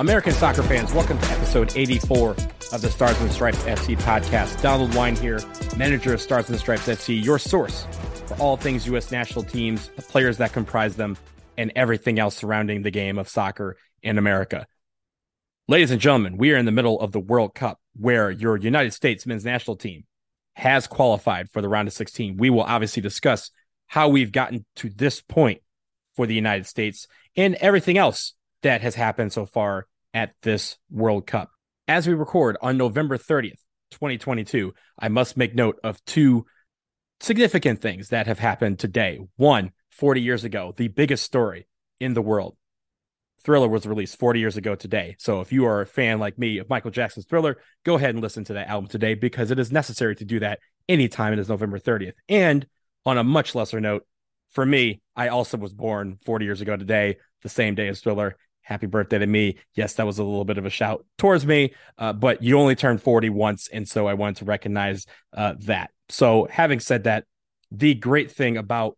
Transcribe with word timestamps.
American 0.00 0.32
soccer 0.32 0.62
fans, 0.62 0.94
welcome 0.94 1.18
to 1.18 1.26
episode 1.26 1.76
84 1.76 2.30
of 2.72 2.80
the 2.80 2.88
Stars 2.88 3.20
and 3.20 3.30
Stripes 3.30 3.58
FC 3.64 3.98
podcast. 3.98 4.58
Donald 4.62 4.94
Wine 4.94 5.14
here, 5.14 5.40
manager 5.76 6.14
of 6.14 6.22
Stars 6.22 6.48
and 6.48 6.58
Stripes 6.58 6.86
FC, 6.86 7.22
your 7.22 7.38
source 7.38 7.86
for 8.24 8.34
all 8.38 8.56
things 8.56 8.86
U.S. 8.86 9.12
national 9.12 9.44
teams, 9.44 9.88
the 9.96 10.02
players 10.02 10.38
that 10.38 10.54
comprise 10.54 10.96
them, 10.96 11.18
and 11.58 11.70
everything 11.76 12.18
else 12.18 12.34
surrounding 12.34 12.80
the 12.80 12.90
game 12.90 13.18
of 13.18 13.28
soccer 13.28 13.76
in 14.02 14.16
America. 14.16 14.66
Ladies 15.68 15.90
and 15.90 16.00
gentlemen, 16.00 16.38
we 16.38 16.54
are 16.54 16.56
in 16.56 16.64
the 16.64 16.72
middle 16.72 16.98
of 16.98 17.12
the 17.12 17.20
World 17.20 17.54
Cup 17.54 17.78
where 17.94 18.30
your 18.30 18.56
United 18.56 18.94
States 18.94 19.26
men's 19.26 19.44
national 19.44 19.76
team 19.76 20.04
has 20.54 20.86
qualified 20.86 21.50
for 21.50 21.60
the 21.60 21.68
round 21.68 21.88
of 21.88 21.92
16. 21.92 22.38
We 22.38 22.48
will 22.48 22.62
obviously 22.62 23.02
discuss 23.02 23.50
how 23.86 24.08
we've 24.08 24.32
gotten 24.32 24.64
to 24.76 24.88
this 24.88 25.20
point 25.20 25.60
for 26.16 26.26
the 26.26 26.34
United 26.34 26.66
States 26.66 27.06
and 27.36 27.54
everything 27.56 27.98
else 27.98 28.32
that 28.62 28.80
has 28.80 28.94
happened 28.94 29.34
so 29.34 29.44
far 29.44 29.86
at 30.14 30.34
this 30.42 30.78
World 30.90 31.26
Cup. 31.26 31.50
As 31.88 32.06
we 32.06 32.14
record 32.14 32.56
on 32.62 32.76
November 32.76 33.18
30th, 33.18 33.60
2022, 33.90 34.72
I 34.98 35.08
must 35.08 35.36
make 35.36 35.54
note 35.54 35.78
of 35.82 36.02
two 36.04 36.46
significant 37.20 37.80
things 37.80 38.08
that 38.08 38.26
have 38.26 38.38
happened 38.38 38.78
today. 38.78 39.18
One, 39.36 39.72
40 39.90 40.22
years 40.22 40.44
ago, 40.44 40.72
the 40.76 40.88
biggest 40.88 41.24
story 41.24 41.66
in 41.98 42.14
the 42.14 42.22
world. 42.22 42.56
Thriller 43.42 43.68
was 43.68 43.86
released 43.86 44.18
40 44.18 44.38
years 44.38 44.56
ago 44.56 44.74
today. 44.74 45.16
So 45.18 45.40
if 45.40 45.50
you 45.50 45.64
are 45.64 45.80
a 45.80 45.86
fan 45.86 46.18
like 46.18 46.38
me 46.38 46.58
of 46.58 46.68
Michael 46.68 46.90
Jackson's 46.90 47.26
Thriller, 47.26 47.56
go 47.84 47.94
ahead 47.94 48.10
and 48.10 48.20
listen 48.20 48.44
to 48.44 48.52
that 48.54 48.68
album 48.68 48.88
today 48.88 49.14
because 49.14 49.50
it 49.50 49.58
is 49.58 49.72
necessary 49.72 50.14
to 50.16 50.24
do 50.24 50.40
that 50.40 50.60
anytime 50.88 51.32
it 51.32 51.38
is 51.38 51.48
November 51.48 51.78
30th. 51.78 52.14
And 52.28 52.66
on 53.06 53.16
a 53.16 53.24
much 53.24 53.54
lesser 53.54 53.80
note, 53.80 54.06
for 54.50 54.66
me, 54.66 55.00
I 55.16 55.28
also 55.28 55.56
was 55.56 55.72
born 55.72 56.18
40 56.24 56.44
years 56.44 56.60
ago 56.60 56.76
today, 56.76 57.16
the 57.42 57.48
same 57.48 57.74
day 57.74 57.88
as 57.88 58.00
Thriller. 58.00 58.36
Happy 58.62 58.86
birthday 58.86 59.18
to 59.18 59.26
me. 59.26 59.58
Yes, 59.74 59.94
that 59.94 60.06
was 60.06 60.18
a 60.18 60.24
little 60.24 60.44
bit 60.44 60.58
of 60.58 60.66
a 60.66 60.70
shout 60.70 61.04
towards 61.18 61.46
me, 61.46 61.74
uh, 61.98 62.12
but 62.12 62.42
you 62.42 62.58
only 62.58 62.76
turned 62.76 63.02
40 63.02 63.30
once. 63.30 63.68
And 63.68 63.88
so 63.88 64.06
I 64.06 64.14
wanted 64.14 64.36
to 64.36 64.44
recognize 64.44 65.06
uh, 65.36 65.54
that. 65.60 65.90
So, 66.08 66.46
having 66.50 66.80
said 66.80 67.04
that, 67.04 67.24
the 67.70 67.94
great 67.94 68.30
thing 68.30 68.56
about 68.56 68.96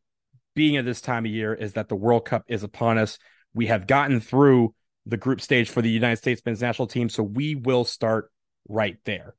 being 0.54 0.76
at 0.76 0.84
this 0.84 1.00
time 1.00 1.24
of 1.24 1.30
year 1.30 1.54
is 1.54 1.74
that 1.74 1.88
the 1.88 1.96
World 1.96 2.24
Cup 2.24 2.44
is 2.48 2.62
upon 2.62 2.98
us. 2.98 3.18
We 3.54 3.66
have 3.66 3.86
gotten 3.86 4.20
through 4.20 4.74
the 5.06 5.16
group 5.16 5.40
stage 5.40 5.68
for 5.70 5.82
the 5.82 5.90
United 5.90 6.16
States 6.16 6.42
men's 6.44 6.60
national 6.60 6.88
team. 6.88 7.08
So, 7.08 7.22
we 7.22 7.54
will 7.54 7.84
start 7.84 8.30
right 8.68 8.98
there. 9.04 9.34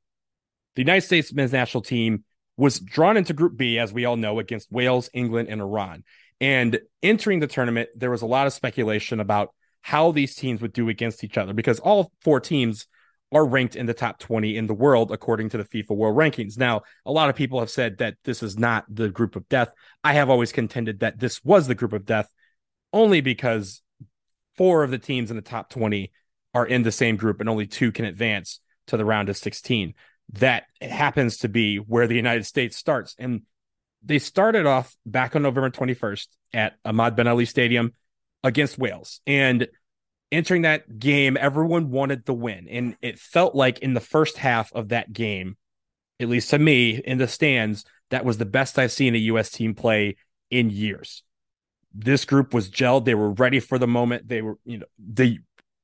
The 0.76 0.82
United 0.82 1.02
States 1.02 1.32
men's 1.32 1.52
national 1.52 1.82
team 1.82 2.24
was 2.56 2.78
drawn 2.78 3.16
into 3.16 3.32
Group 3.32 3.56
B, 3.56 3.78
as 3.78 3.92
we 3.92 4.04
all 4.04 4.16
know, 4.16 4.38
against 4.38 4.70
Wales, 4.70 5.10
England, 5.12 5.48
and 5.48 5.60
Iran. 5.60 6.04
And 6.40 6.78
entering 7.02 7.40
the 7.40 7.46
tournament, 7.46 7.88
there 7.96 8.10
was 8.10 8.22
a 8.22 8.26
lot 8.26 8.46
of 8.46 8.52
speculation 8.52 9.20
about 9.20 9.54
how 9.84 10.12
these 10.12 10.34
teams 10.34 10.62
would 10.62 10.72
do 10.72 10.88
against 10.88 11.22
each 11.22 11.36
other 11.36 11.52
because 11.52 11.78
all 11.78 12.10
four 12.22 12.40
teams 12.40 12.86
are 13.30 13.44
ranked 13.44 13.76
in 13.76 13.84
the 13.84 13.92
top 13.92 14.18
20 14.18 14.56
in 14.56 14.66
the 14.66 14.72
world 14.72 15.12
according 15.12 15.50
to 15.50 15.58
the 15.58 15.64
FIFA 15.64 15.94
World 15.94 16.16
Rankings. 16.16 16.56
Now, 16.56 16.84
a 17.04 17.12
lot 17.12 17.28
of 17.28 17.36
people 17.36 17.60
have 17.60 17.68
said 17.68 17.98
that 17.98 18.14
this 18.24 18.42
is 18.42 18.56
not 18.56 18.86
the 18.88 19.10
group 19.10 19.36
of 19.36 19.46
death. 19.50 19.74
I 20.02 20.14
have 20.14 20.30
always 20.30 20.52
contended 20.52 21.00
that 21.00 21.18
this 21.18 21.44
was 21.44 21.66
the 21.66 21.74
group 21.74 21.92
of 21.92 22.06
death 22.06 22.32
only 22.94 23.20
because 23.20 23.82
four 24.56 24.84
of 24.84 24.90
the 24.90 24.96
teams 24.96 25.30
in 25.30 25.36
the 25.36 25.42
top 25.42 25.68
20 25.68 26.10
are 26.54 26.64
in 26.64 26.82
the 26.82 26.90
same 26.90 27.16
group 27.16 27.40
and 27.40 27.50
only 27.50 27.66
two 27.66 27.92
can 27.92 28.06
advance 28.06 28.60
to 28.86 28.96
the 28.96 29.04
round 29.04 29.28
of 29.28 29.36
16 29.36 29.92
that 30.32 30.64
happens 30.80 31.36
to 31.38 31.48
be 31.48 31.76
where 31.76 32.06
the 32.06 32.16
United 32.16 32.46
States 32.46 32.78
starts. 32.78 33.14
And 33.18 33.42
they 34.02 34.18
started 34.18 34.64
off 34.64 34.96
back 35.04 35.36
on 35.36 35.42
November 35.42 35.68
21st 35.68 36.28
at 36.54 36.76
Ahmad 36.86 37.16
bin 37.16 37.26
Ali 37.26 37.44
Stadium 37.44 37.92
against 38.44 38.78
Wales. 38.78 39.20
And 39.26 39.66
entering 40.30 40.62
that 40.62 41.00
game, 41.00 41.36
everyone 41.40 41.90
wanted 41.90 42.24
the 42.24 42.32
win. 42.32 42.68
And 42.68 42.96
it 43.02 43.18
felt 43.18 43.56
like 43.56 43.80
in 43.80 43.94
the 43.94 44.00
first 44.00 44.38
half 44.38 44.72
of 44.72 44.90
that 44.90 45.12
game, 45.12 45.56
at 46.20 46.28
least 46.28 46.50
to 46.50 46.58
me 46.60 47.02
in 47.04 47.18
the 47.18 47.26
stands, 47.26 47.84
that 48.10 48.24
was 48.24 48.38
the 48.38 48.44
best 48.44 48.78
I've 48.78 48.92
seen 48.92 49.16
a 49.16 49.18
U.S. 49.18 49.50
team 49.50 49.74
play 49.74 50.16
in 50.50 50.70
years. 50.70 51.24
This 51.92 52.24
group 52.24 52.54
was 52.54 52.70
gelled. 52.70 53.04
They 53.04 53.16
were 53.16 53.32
ready 53.32 53.58
for 53.58 53.78
the 53.78 53.88
moment. 53.88 54.28
They 54.28 54.42
were, 54.42 54.58
you 54.64 54.78
know, 54.78 54.86
the 54.98 55.38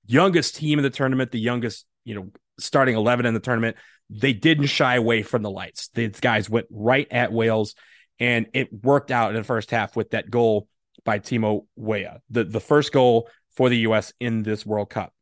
youngest 0.07 0.55
team 0.55 0.79
in 0.79 0.85
the 0.85 0.91
tournament, 0.91 1.33
the 1.33 1.41
youngest, 1.41 1.87
you 2.05 2.15
know, 2.15 2.31
starting 2.59 2.95
11 2.95 3.27
in 3.27 3.35
the 3.35 3.41
tournament 3.41 3.77
they 4.11 4.33
didn't 4.33 4.67
shy 4.67 4.97
away 4.97 5.23
from 5.23 5.43
the 5.43 5.51
lights. 5.51 5.89
These 5.95 6.21
guys 6.21 6.51
went 6.51 6.67
right 6.71 7.07
at 7.11 7.33
Wales, 7.33 7.77
and 8.19 8.47
it 8.53 8.69
worked 8.73 9.13
out 9.13 9.31
in 9.31 9.37
the 9.37 9.45
first 9.45 9.71
half 9.71 9.95
with 9.95 10.11
that 10.11 10.31
goal 10.31 10.67
by 11.05 11.19
Timo 11.19 11.67
Weah, 11.77 12.21
the, 12.31 12.45
the 12.45 12.61
first 12.61 12.93
goal 12.93 13.29
for 13.53 13.69
the 13.69 13.79
U.S. 13.79 14.13
in 14.21 14.43
this 14.43 14.65
World 14.65 14.91
Cup. 14.91 15.13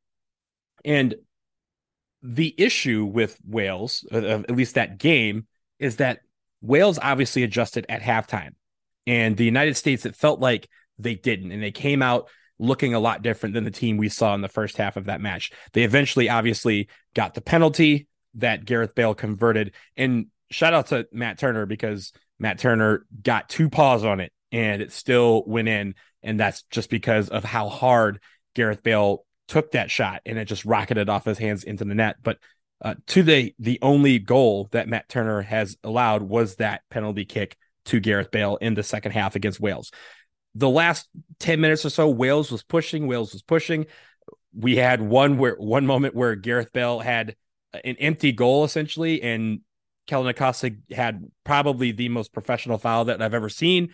And 0.85 1.15
the 2.23 2.55
issue 2.59 3.05
with 3.05 3.39
Wales, 3.47 4.05
uh, 4.13 4.17
at 4.17 4.51
least 4.51 4.75
that 4.75 4.99
game, 4.99 5.47
is 5.79 5.97
that 5.97 6.21
Wales 6.61 6.99
obviously 7.01 7.43
adjusted 7.43 7.87
at 7.89 8.03
halftime. 8.03 8.55
And 9.07 9.37
the 9.37 9.45
United 9.45 9.77
States, 9.77 10.05
it 10.05 10.17
felt 10.17 10.41
like 10.41 10.69
they 10.99 11.15
didn't. 11.15 11.53
And 11.53 11.63
they 11.63 11.71
came 11.71 12.03
out 12.03 12.29
looking 12.59 12.93
a 12.95 13.01
lot 13.01 13.23
different 13.23 13.55
than 13.55 13.65
the 13.65 13.71
team 13.71 13.97
we 13.97 14.09
saw 14.09 14.35
in 14.35 14.41
the 14.41 14.49
first 14.49 14.77
half 14.77 14.97
of 14.97 15.05
that 15.05 15.21
match. 15.21 15.53
They 15.73 15.85
eventually 15.85 16.29
obviously 16.29 16.89
got 17.15 17.35
the 17.35 17.41
penalty 17.41 18.09
that 18.35 18.65
Gareth 18.65 18.95
Bale 18.95 19.15
converted. 19.15 19.73
And 19.97 20.27
shout 20.51 20.75
out 20.75 20.89
to 20.89 21.07
Matt 21.13 21.39
Turner 21.39 21.67
because 21.67 22.13
Matt 22.39 22.59
Turner 22.59 23.07
got 23.23 23.49
two 23.49 23.71
paws 23.71 24.05
on 24.05 24.21
it 24.21 24.33
and 24.53 24.83
it 24.83 24.93
still 24.93 25.45
went 25.47 25.69
in. 25.69 25.95
And 26.23 26.39
that's 26.39 26.63
just 26.71 26.91
because 26.91 27.29
of 27.29 27.45
how 27.45 27.69
hard 27.69 28.21
Gareth 28.55 28.83
Bale 28.83 29.25
took 29.47 29.73
that 29.73 29.91
shot 29.91 30.21
and 30.27 30.39
it 30.39 30.45
just 30.45 30.65
rocketed 30.65 31.09
off 31.09 31.25
his 31.25 31.39
hands 31.39 31.65
into 31.65 31.85
the 31.85 31.95
net. 31.95 32.17
But 32.23 32.39
uh, 32.81 32.95
to 33.09 33.23
the 33.23 33.55
the 33.59 33.79
only 33.83 34.19
goal 34.19 34.69
that 34.71 34.89
Matt 34.89 35.09
Turner 35.09 35.43
has 35.43 35.77
allowed 35.83 36.23
was 36.23 36.57
that 36.57 36.83
penalty 36.91 37.25
kick 37.25 37.57
to 37.87 37.99
Gareth 37.99 38.31
Bale 38.31 38.57
in 38.57 38.75
the 38.75 38.83
second 38.83 39.13
half 39.13 39.35
against 39.35 39.61
Wales. 39.61 39.91
The 40.55 40.69
last 40.69 41.09
10 41.41 41.61
minutes 41.61 41.85
or 41.85 41.91
so, 41.91 42.09
Wales 42.09 42.53
was 42.53 42.63
pushing, 42.63 43.07
Wales 43.07 43.33
was 43.33 43.43
pushing. 43.43 43.87
We 44.55 44.77
had 44.77 45.01
one 45.01 45.39
where 45.39 45.57
one 45.57 45.87
moment 45.87 46.15
where 46.15 46.35
Gareth 46.37 46.73
Bale 46.73 47.01
had 47.01 47.35
an 47.73 47.97
empty 47.99 48.33
goal 48.33 48.65
essentially, 48.65 49.23
and 49.23 49.61
Kellyn 50.07 50.29
Acosta 50.29 50.73
had 50.91 51.25
probably 51.45 51.93
the 51.93 52.09
most 52.09 52.33
professional 52.33 52.79
foul 52.79 53.07
that 53.07 53.21
I've 53.21 53.35
ever 53.35 53.49
seen, 53.49 53.93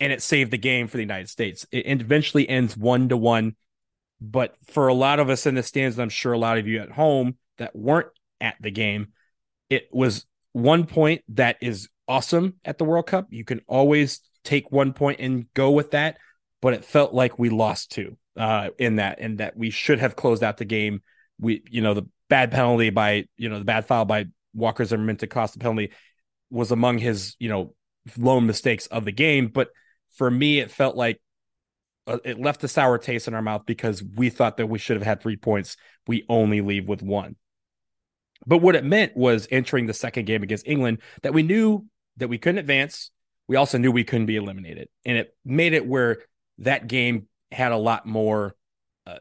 and 0.00 0.12
it 0.12 0.22
saved 0.22 0.50
the 0.50 0.58
game 0.58 0.88
for 0.88 0.96
the 0.96 1.02
United 1.02 1.28
States. 1.28 1.66
It 1.72 2.00
eventually 2.00 2.48
ends 2.48 2.76
one 2.76 3.08
to 3.08 3.16
one, 3.16 3.56
but 4.20 4.54
for 4.66 4.88
a 4.88 4.94
lot 4.94 5.20
of 5.20 5.30
us 5.30 5.46
in 5.46 5.54
the 5.54 5.62
stands, 5.62 5.96
and 5.96 6.02
I'm 6.02 6.08
sure 6.08 6.32
a 6.32 6.38
lot 6.38 6.58
of 6.58 6.66
you 6.66 6.80
at 6.80 6.90
home 6.90 7.36
that 7.58 7.74
weren't 7.74 8.08
at 8.40 8.56
the 8.60 8.70
game, 8.70 9.08
it 9.70 9.88
was 9.90 10.26
one 10.52 10.86
point 10.86 11.22
that 11.28 11.56
is 11.60 11.88
awesome 12.08 12.54
at 12.64 12.78
the 12.78 12.84
World 12.84 13.06
Cup. 13.06 13.26
You 13.30 13.44
can 13.44 13.60
always 13.66 14.20
take 14.44 14.70
one 14.70 14.92
point 14.92 15.20
and 15.20 15.52
go 15.54 15.70
with 15.70 15.90
that, 15.92 16.18
but 16.62 16.74
it 16.74 16.84
felt 16.84 17.12
like 17.12 17.38
we 17.38 17.48
lost 17.48 17.90
two 17.90 18.16
uh, 18.36 18.70
in 18.78 18.96
that, 18.96 19.18
and 19.20 19.38
that 19.38 19.56
we 19.56 19.70
should 19.70 19.98
have 19.98 20.16
closed 20.16 20.42
out 20.42 20.58
the 20.58 20.64
game. 20.64 21.02
We, 21.38 21.62
you 21.70 21.82
know, 21.82 21.94
the 21.94 22.06
bad 22.28 22.50
penalty 22.50 22.90
by 22.90 23.26
you 23.36 23.48
know 23.48 23.58
the 23.58 23.64
bad 23.64 23.86
foul 23.86 24.04
by 24.04 24.26
Walker 24.54 24.84
Zimmerman 24.84 25.16
to 25.16 25.26
cost 25.26 25.54
the 25.54 25.60
penalty 25.60 25.92
was 26.50 26.70
among 26.70 26.98
his 26.98 27.34
you 27.38 27.48
know 27.48 27.74
lone 28.16 28.46
mistakes 28.46 28.86
of 28.86 29.04
the 29.04 29.12
game. 29.12 29.48
But 29.48 29.68
for 30.16 30.30
me, 30.30 30.60
it 30.60 30.70
felt 30.70 30.96
like 30.96 31.20
uh, 32.06 32.18
it 32.24 32.38
left 32.38 32.64
a 32.64 32.68
sour 32.68 32.98
taste 32.98 33.28
in 33.28 33.34
our 33.34 33.42
mouth 33.42 33.62
because 33.66 34.02
we 34.02 34.30
thought 34.30 34.56
that 34.58 34.66
we 34.66 34.78
should 34.78 34.96
have 34.96 35.06
had 35.06 35.20
three 35.20 35.36
points. 35.36 35.76
We 36.06 36.24
only 36.28 36.60
leave 36.60 36.88
with 36.88 37.02
one. 37.02 37.36
But 38.46 38.58
what 38.58 38.76
it 38.76 38.84
meant 38.84 39.16
was 39.16 39.48
entering 39.50 39.86
the 39.86 39.94
second 39.94 40.26
game 40.26 40.42
against 40.42 40.66
England 40.66 40.98
that 41.22 41.34
we 41.34 41.42
knew 41.42 41.86
that 42.18 42.28
we 42.28 42.38
couldn't 42.38 42.58
advance. 42.58 43.10
We 43.48 43.56
also 43.56 43.78
knew 43.78 43.90
we 43.90 44.04
couldn't 44.04 44.26
be 44.26 44.36
eliminated. 44.36 44.88
And 45.04 45.16
it 45.16 45.34
made 45.44 45.72
it 45.72 45.86
where 45.86 46.18
that 46.58 46.86
game 46.86 47.28
had 47.50 47.72
a 47.72 47.76
lot 47.76 48.06
more 48.06 48.54
uh, 49.06 49.18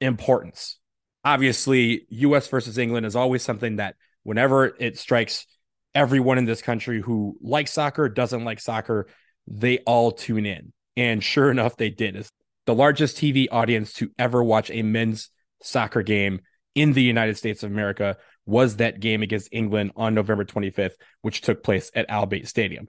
importance 0.00 0.80
obviously 1.24 2.06
US 2.10 2.46
versus 2.48 2.78
England 2.78 3.06
is 3.06 3.16
always 3.16 3.42
something 3.42 3.76
that 3.76 3.96
whenever 4.22 4.66
it 4.66 4.98
strikes 4.98 5.46
everyone 5.94 6.38
in 6.38 6.44
this 6.44 6.62
country 6.62 7.00
who 7.00 7.36
likes 7.42 7.72
soccer, 7.72 8.08
doesn't 8.08 8.44
like 8.44 8.60
soccer, 8.60 9.06
they 9.50 9.78
all 9.78 10.12
tune 10.12 10.46
in. 10.46 10.72
And 10.96 11.22
sure 11.22 11.50
enough, 11.50 11.76
they 11.76 11.90
did. 11.90 12.16
It's 12.16 12.30
the 12.66 12.74
largest 12.74 13.16
TV 13.16 13.48
audience 13.50 13.92
to 13.94 14.10
ever 14.18 14.42
watch 14.42 14.70
a 14.70 14.82
men's 14.82 15.30
soccer 15.62 16.02
game 16.02 16.40
in 16.74 16.92
the 16.92 17.02
United 17.02 17.36
States 17.36 17.62
of 17.62 17.70
America 17.70 18.16
was 18.46 18.76
that 18.76 19.00
game 19.00 19.22
against 19.22 19.48
England 19.52 19.92
on 19.96 20.14
November 20.14 20.44
25th, 20.44 20.94
which 21.22 21.40
took 21.40 21.62
place 21.62 21.90
at 21.94 22.08
Al 22.08 22.26
Bayt 22.26 22.46
Stadium. 22.46 22.88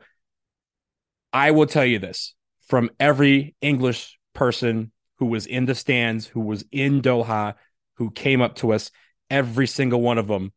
I 1.34 1.52
will 1.52 1.66
tell 1.66 1.86
you 1.86 2.00
this 2.00 2.36
from 2.68 2.90
every 3.00 3.56
English 3.62 4.18
person 4.34 4.92
who 5.18 5.26
was 5.28 5.46
in 5.46 5.66
the 5.66 5.76
stands, 5.76 6.26
who 6.26 6.42
was 6.42 6.66
in 6.72 7.02
Doha, 7.02 7.56
who 7.96 8.12
came 8.12 8.42
up 8.42 8.56
to 8.58 8.74
us, 8.74 8.92
every 9.30 9.68
single 9.68 10.02
one 10.02 10.18
of 10.18 10.28
them 10.28 10.52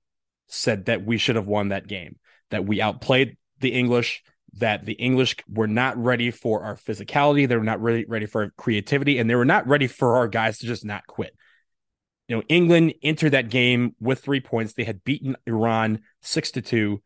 said 0.48 0.86
that 0.86 1.04
we 1.04 1.18
should 1.18 1.36
have 1.36 1.46
won 1.46 1.68
that 1.68 1.86
game, 1.86 2.16
that 2.50 2.64
we 2.64 2.80
outplayed 2.80 3.36
the 3.60 3.72
English, 3.72 4.22
that 4.58 4.84
the 4.84 4.92
English 4.94 5.36
were 5.48 5.66
not 5.66 5.96
ready 5.96 6.30
for 6.30 6.62
our 6.62 6.76
physicality, 6.76 7.48
they 7.48 7.56
were 7.56 7.64
not 7.64 7.80
really 7.80 8.04
ready 8.06 8.26
for 8.26 8.50
creativity, 8.56 9.18
and 9.18 9.28
they 9.28 9.34
were 9.34 9.44
not 9.44 9.66
ready 9.66 9.86
for 9.86 10.16
our 10.16 10.28
guys 10.28 10.58
to 10.58 10.66
just 10.66 10.84
not 10.84 11.06
quit. 11.06 11.34
you 12.28 12.36
know, 12.36 12.42
England 12.48 12.94
entered 13.02 13.32
that 13.32 13.50
game 13.50 13.94
with 14.00 14.20
three 14.20 14.40
points. 14.40 14.72
They 14.72 14.84
had 14.84 15.04
beaten 15.04 15.36
Iran 15.46 16.00
six 16.22 16.52
to 16.52 16.62
two, 16.62 17.02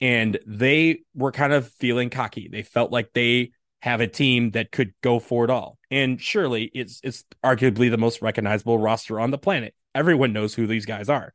and 0.00 0.38
they 0.46 1.02
were 1.14 1.32
kind 1.32 1.52
of 1.52 1.68
feeling 1.74 2.10
cocky. 2.10 2.48
They 2.50 2.62
felt 2.62 2.90
like 2.90 3.12
they 3.12 3.52
have 3.80 4.00
a 4.00 4.06
team 4.06 4.52
that 4.52 4.72
could 4.72 4.94
go 5.02 5.18
for 5.18 5.44
it 5.44 5.50
all. 5.50 5.78
And 5.90 6.20
surely 6.20 6.70
it's 6.72 7.00
it's 7.02 7.24
arguably 7.44 7.90
the 7.90 7.98
most 7.98 8.22
recognizable 8.22 8.78
roster 8.78 9.20
on 9.20 9.30
the 9.30 9.38
planet. 9.38 9.74
Everyone 9.94 10.32
knows 10.32 10.54
who 10.54 10.66
these 10.66 10.86
guys 10.86 11.08
are. 11.08 11.32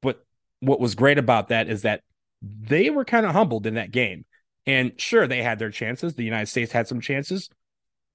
But 0.00 0.24
what 0.60 0.80
was 0.80 0.94
great 0.94 1.18
about 1.18 1.48
that 1.48 1.68
is 1.68 1.82
that 1.82 2.02
they 2.40 2.90
were 2.90 3.04
kind 3.04 3.26
of 3.26 3.32
humbled 3.32 3.66
in 3.66 3.74
that 3.74 3.90
game. 3.90 4.24
And 4.66 4.92
sure, 4.98 5.26
they 5.26 5.42
had 5.42 5.58
their 5.58 5.70
chances. 5.70 6.14
The 6.14 6.24
United 6.24 6.46
States 6.46 6.72
had 6.72 6.88
some 6.88 7.00
chances, 7.00 7.50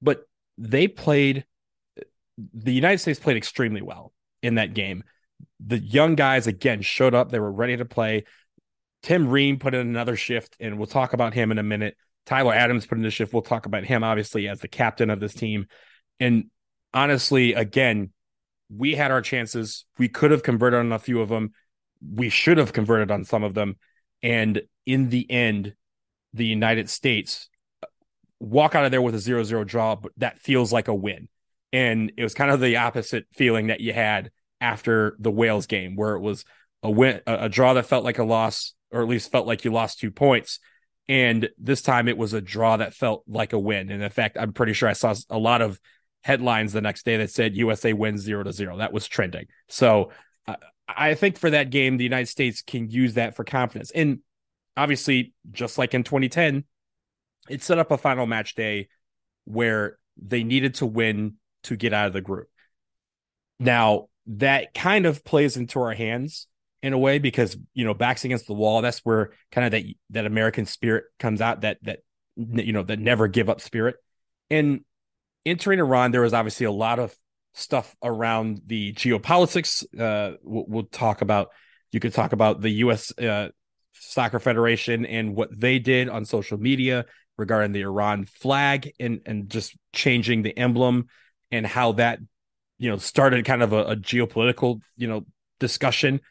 but 0.01 0.27
they 0.57 0.87
played 0.87 1.45
the 2.53 2.73
United 2.73 2.99
States 2.99 3.19
played 3.19 3.37
extremely 3.37 3.81
well 3.81 4.13
in 4.41 4.55
that 4.55 4.73
game. 4.73 5.03
The 5.59 5.79
young 5.79 6.15
guys 6.15 6.47
again 6.47 6.81
showed 6.81 7.13
up. 7.13 7.29
They 7.29 7.39
were 7.39 7.51
ready 7.51 7.77
to 7.77 7.85
play. 7.85 8.23
Tim 9.03 9.29
Ream 9.29 9.59
put 9.59 9.73
in 9.73 9.81
another 9.81 10.15
shift, 10.15 10.55
and 10.59 10.77
we'll 10.77 10.87
talk 10.87 11.13
about 11.13 11.33
him 11.33 11.51
in 11.51 11.57
a 11.57 11.63
minute. 11.63 11.97
Tyler 12.25 12.53
Adams 12.53 12.85
put 12.85 12.97
in 12.97 13.03
the 13.03 13.11
shift. 13.11 13.33
We'll 13.33 13.41
talk 13.41 13.65
about 13.65 13.83
him 13.83 14.03
obviously 14.03 14.47
as 14.47 14.59
the 14.59 14.67
captain 14.67 15.09
of 15.09 15.19
this 15.19 15.33
team. 15.33 15.67
And 16.19 16.45
honestly, 16.93 17.53
again, 17.53 18.11
we 18.69 18.95
had 18.95 19.11
our 19.11 19.21
chances. 19.21 19.85
We 19.97 20.09
could 20.09 20.31
have 20.31 20.43
converted 20.43 20.79
on 20.79 20.91
a 20.91 20.99
few 20.99 21.21
of 21.21 21.29
them. 21.29 21.53
We 22.07 22.29
should 22.29 22.57
have 22.57 22.73
converted 22.73 23.09
on 23.09 23.23
some 23.23 23.43
of 23.43 23.53
them. 23.53 23.77
And 24.21 24.61
in 24.85 25.09
the 25.09 25.29
end, 25.29 25.73
the 26.33 26.45
United 26.45 26.89
States 26.89 27.49
walk 28.39 28.75
out 28.75 28.85
of 28.85 28.91
there 28.91 29.01
with 29.01 29.15
a 29.15 29.19
zero 29.19 29.43
zero 29.43 29.63
draw, 29.63 29.95
but 29.95 30.11
that 30.17 30.39
feels 30.39 30.71
like 30.71 30.87
a 30.87 30.93
win. 30.93 31.27
And 31.71 32.11
it 32.17 32.23
was 32.23 32.33
kind 32.33 32.51
of 32.51 32.59
the 32.59 32.77
opposite 32.77 33.25
feeling 33.33 33.67
that 33.67 33.81
you 33.81 33.93
had 33.93 34.31
after 34.61 35.15
the 35.19 35.31
Wales 35.31 35.67
game, 35.67 35.95
where 35.95 36.15
it 36.15 36.21
was 36.21 36.45
a 36.81 36.89
win, 36.89 37.21
a, 37.27 37.45
a 37.45 37.49
draw 37.49 37.73
that 37.73 37.85
felt 37.85 38.03
like 38.03 38.19
a 38.19 38.23
loss, 38.23 38.73
or 38.91 39.01
at 39.01 39.07
least 39.07 39.31
felt 39.31 39.47
like 39.47 39.65
you 39.65 39.71
lost 39.71 39.99
two 39.99 40.11
points. 40.11 40.59
And 41.07 41.49
this 41.57 41.81
time 41.81 42.07
it 42.07 42.17
was 42.17 42.33
a 42.33 42.41
draw 42.41 42.77
that 42.77 42.93
felt 42.93 43.23
like 43.27 43.53
a 43.53 43.59
win. 43.59 43.89
And 43.89 44.01
in 44.01 44.09
fact, 44.09 44.37
I'm 44.39 44.53
pretty 44.53 44.73
sure 44.73 44.89
I 44.89 44.93
saw 44.93 45.15
a 45.29 45.37
lot 45.37 45.61
of 45.61 45.79
headlines 46.21 46.73
the 46.73 46.81
next 46.81 47.03
day 47.03 47.17
that 47.17 47.31
said 47.31 47.55
USA 47.55 47.93
wins 47.93 48.21
zero 48.21 48.43
to 48.43 48.53
zero. 48.53 48.77
That 48.77 48.93
was 48.93 49.07
trending. 49.07 49.47
So 49.69 50.11
uh, 50.47 50.55
I 50.87 51.15
think 51.15 51.37
for 51.37 51.49
that 51.49 51.71
game, 51.71 51.97
the 51.97 52.03
United 52.03 52.27
States 52.27 52.61
can 52.61 52.89
use 52.89 53.15
that 53.15 53.35
for 53.35 53.43
confidence. 53.43 53.91
And 53.91 54.19
obviously, 54.79 55.33
just 55.51 55.77
like 55.77 55.93
in 55.93 56.03
2010, 56.03 56.63
it 57.49 57.61
set 57.61 57.79
up 57.79 57.91
a 57.91 57.97
final 57.97 58.25
match 58.25 58.55
day 58.55 58.87
where 59.45 59.97
they 60.17 60.43
needed 60.43 60.75
to 60.75 60.85
win 60.85 61.35
to 61.63 61.75
get 61.75 61.93
out 61.93 62.07
of 62.07 62.13
the 62.13 62.21
group. 62.21 62.47
Now, 63.59 64.07
that 64.27 64.73
kind 64.73 65.05
of 65.05 65.25
plays 65.25 65.57
into 65.57 65.81
our 65.81 65.93
hands 65.93 66.47
in 66.81 66.93
a 66.93 66.97
way 66.97 67.19
because 67.19 67.57
you 67.73 67.83
know 67.83 67.93
backs 67.93 68.23
against 68.23 68.47
the 68.47 68.53
wall 68.53 68.81
that's 68.81 68.99
where 68.99 69.33
kind 69.51 69.65
of 69.65 69.71
that 69.71 69.83
that 70.11 70.25
american 70.25 70.65
spirit 70.65 71.03
comes 71.19 71.41
out 71.41 71.61
that 71.61 71.77
that 71.81 71.99
you 72.37 72.71
know 72.71 72.83
that 72.83 72.99
never 72.99 73.27
give 73.27 73.49
up 73.49 73.59
spirit 73.59 73.97
and 74.49 74.85
entering 75.45 75.79
iran 75.79 76.11
there 76.11 76.21
was 76.21 76.33
obviously 76.33 76.65
a 76.65 76.71
lot 76.71 76.97
of 76.97 77.13
stuff 77.53 77.93
around 78.01 78.61
the 78.67 78.93
geopolitics 78.93 79.83
uh 79.99 80.37
we'll, 80.41 80.65
we'll 80.69 80.83
talk 80.83 81.21
about 81.21 81.49
you 81.91 81.99
could 81.99 82.13
talk 82.13 82.31
about 82.31 82.61
the 82.61 82.71
us 82.71 83.11
uh, 83.19 83.49
soccer 83.99 84.39
federation 84.39 85.05
and 85.05 85.35
what 85.35 85.49
they 85.57 85.79
did 85.79 86.09
on 86.09 86.25
social 86.25 86.57
media 86.57 87.05
regarding 87.37 87.71
the 87.71 87.81
iran 87.81 88.25
flag 88.25 88.91
and 88.99 89.21
and 89.25 89.49
just 89.49 89.75
changing 89.93 90.41
the 90.41 90.57
emblem 90.57 91.07
and 91.51 91.65
how 91.65 91.93
that 91.93 92.19
you 92.77 92.89
know 92.89 92.97
started 92.97 93.45
kind 93.45 93.61
of 93.61 93.73
a, 93.73 93.83
a 93.85 93.95
geopolitical 93.95 94.81
you 94.97 95.07
know 95.07 95.25
discussion. 95.59 96.21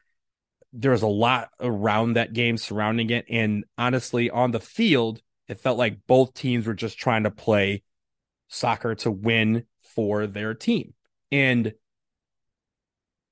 There 0.72 0.90
was 0.90 1.02
a 1.02 1.08
lot 1.08 1.50
around 1.60 2.14
that 2.14 2.32
game 2.32 2.56
surrounding 2.56 3.10
it. 3.10 3.26
And 3.30 3.64
honestly 3.76 4.30
on 4.30 4.50
the 4.50 4.60
field 4.60 5.20
it 5.46 5.60
felt 5.60 5.78
like 5.78 6.06
both 6.06 6.34
teams 6.34 6.66
were 6.66 6.74
just 6.74 6.98
trying 6.98 7.22
to 7.22 7.30
play 7.30 7.82
soccer 8.48 8.94
to 8.96 9.10
win 9.10 9.64
for 9.80 10.26
their 10.26 10.52
team. 10.52 10.92
And 11.32 11.72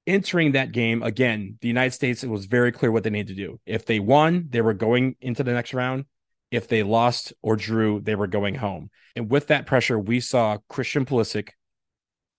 entering 0.06 0.52
that 0.52 0.72
game 0.72 1.02
again 1.02 1.58
the 1.60 1.68
united 1.68 1.92
states 1.92 2.22
it 2.22 2.30
was 2.30 2.46
very 2.46 2.70
clear 2.70 2.92
what 2.92 3.02
they 3.02 3.10
needed 3.10 3.36
to 3.36 3.46
do. 3.46 3.60
If 3.66 3.86
they 3.86 4.00
won 4.00 4.46
they 4.50 4.60
were 4.60 4.74
going 4.74 5.16
into 5.20 5.42
the 5.42 5.52
next 5.52 5.74
round. 5.74 6.04
If 6.50 6.68
they 6.68 6.82
lost 6.82 7.32
or 7.42 7.56
drew 7.56 8.00
they 8.00 8.14
were 8.14 8.28
going 8.28 8.54
home. 8.54 8.90
And 9.16 9.30
with 9.30 9.48
that 9.48 9.66
pressure 9.66 9.98
we 9.98 10.20
saw 10.20 10.58
christian 10.68 11.04
pulisic 11.04 11.50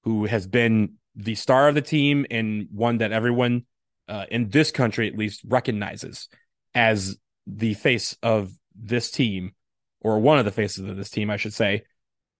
who 0.03 0.25
has 0.25 0.47
been 0.47 0.93
the 1.15 1.35
star 1.35 1.67
of 1.67 1.75
the 1.75 1.81
team 1.81 2.25
and 2.31 2.67
one 2.71 2.99
that 2.99 3.11
everyone 3.11 3.65
uh, 4.07 4.25
in 4.31 4.49
this 4.49 4.71
country 4.71 5.07
at 5.07 5.17
least 5.17 5.41
recognizes 5.45 6.29
as 6.73 7.17
the 7.45 7.73
face 7.73 8.15
of 8.21 8.51
this 8.75 9.11
team 9.11 9.53
or 10.01 10.19
one 10.19 10.37
of 10.37 10.45
the 10.45 10.51
faces 10.51 10.87
of 10.87 10.95
this 10.95 11.09
team, 11.09 11.29
I 11.29 11.37
should 11.37 11.53
say, 11.53 11.83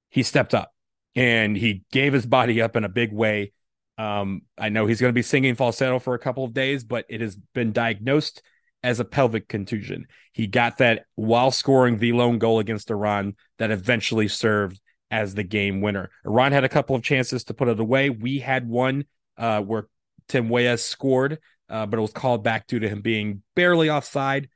he 0.09 0.23
stepped 0.23 0.53
up 0.53 0.73
and 1.15 1.57
he 1.57 1.83
gave 1.91 2.13
his 2.13 2.25
body 2.25 2.61
up 2.61 2.75
in 2.75 2.83
a 2.83 2.89
big 2.89 3.11
way. 3.11 3.51
Um, 3.97 4.43
I 4.57 4.69
know 4.69 4.85
he's 4.85 5.01
going 5.01 5.09
to 5.09 5.17
be 5.17 5.23
singing 5.23 5.55
falsetto 5.55 5.99
for 5.99 6.13
a 6.13 6.19
couple 6.19 6.43
of 6.43 6.53
days, 6.53 6.83
but 6.83 7.05
it 7.09 7.21
has 7.21 7.35
been 7.53 7.71
diagnosed 7.71 8.41
as 8.83 8.99
a 8.99 9.05
pelvic 9.05 9.47
contusion. 9.47 10.07
He 10.33 10.47
got 10.47 10.77
that 10.77 11.05
while 11.15 11.51
scoring 11.51 11.97
the 11.97 12.13
lone 12.13 12.37
goal 12.37 12.59
against 12.59 12.91
Iran 12.91 13.35
that 13.57 13.71
eventually 13.71 14.27
served 14.27 14.79
as 15.09 15.33
the 15.33 15.43
game 15.43 15.81
winner. 15.81 16.09
Iran 16.25 16.51
had 16.51 16.63
a 16.63 16.69
couple 16.69 16.95
of 16.95 17.01
chances 17.01 17.45
to 17.45 17.53
put 17.53 17.69
it 17.69 17.79
away. 17.79 18.09
We 18.09 18.39
had 18.39 18.67
one 18.67 19.05
uh, 19.37 19.61
where 19.61 19.87
Tim 20.27 20.49
Weah 20.49 20.77
scored, 20.77 21.39
uh, 21.69 21.85
but 21.85 21.97
it 21.97 22.01
was 22.01 22.11
called 22.11 22.43
back 22.43 22.67
due 22.67 22.79
to 22.79 22.89
him 22.89 23.01
being 23.01 23.41
barely 23.55 23.89
offside. 23.89 24.49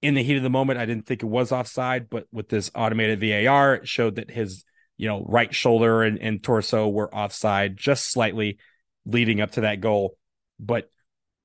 In 0.00 0.14
the 0.14 0.22
heat 0.22 0.36
of 0.36 0.42
the 0.42 0.50
moment, 0.50 0.78
I 0.78 0.86
didn't 0.86 1.06
think 1.06 1.22
it 1.22 1.26
was 1.26 1.50
offside, 1.50 2.10
but 2.10 2.26
with 2.30 2.48
this 2.48 2.70
automated 2.74 3.20
VAR, 3.20 3.76
it 3.76 3.88
showed 3.88 4.16
that 4.16 4.30
his 4.30 4.64
you 4.96 5.08
know 5.08 5.24
right 5.28 5.54
shoulder 5.54 6.02
and, 6.02 6.18
and 6.18 6.42
torso 6.42 6.88
were 6.88 7.14
offside 7.14 7.76
just 7.76 8.10
slightly 8.10 8.58
leading 9.06 9.40
up 9.40 9.52
to 9.52 9.62
that 9.62 9.80
goal. 9.80 10.16
But 10.58 10.90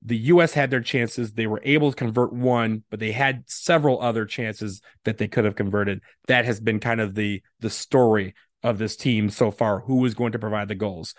the 0.02 0.16
U.S. 0.16 0.54
had 0.54 0.70
their 0.70 0.80
chances. 0.80 1.32
They 1.32 1.46
were 1.46 1.60
able 1.62 1.90
to 1.90 1.96
convert 1.96 2.32
one, 2.32 2.84
but 2.90 3.00
they 3.00 3.12
had 3.12 3.44
several 3.46 4.00
other 4.00 4.24
chances 4.24 4.80
that 5.04 5.18
they 5.18 5.28
could 5.28 5.44
have 5.44 5.56
converted. 5.56 6.00
That 6.26 6.46
has 6.46 6.60
been 6.60 6.80
kind 6.80 7.00
of 7.00 7.14
the 7.14 7.42
the 7.60 7.70
story 7.70 8.34
of 8.62 8.78
this 8.78 8.96
team 8.96 9.30
so 9.30 9.50
far. 9.50 9.80
Who 9.80 10.04
is 10.04 10.14
going 10.14 10.32
to 10.32 10.38
provide 10.38 10.68
the 10.68 10.74
goals? 10.74 11.14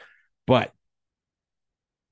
But 0.48 0.74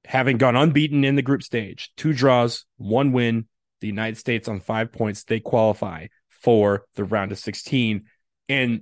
having 0.06 0.38
gone 0.38 0.56
unbeaten 0.56 1.04
in 1.04 1.16
the 1.16 1.22
group 1.22 1.44
stage, 1.44 1.92
two 1.98 2.14
draws, 2.14 2.66
one 2.78 3.12
win, 3.12 3.48
the 3.82 3.88
United 3.88 4.18
States 4.18 4.48
on 4.48 4.60
five 4.60 4.92
points, 4.92 5.24
they 5.24 5.40
qualify 5.40 6.08
for 6.30 6.86
the 6.96 7.04
round 7.04 7.32
of 7.32 7.40
16. 7.40 8.06
And 8.48 8.82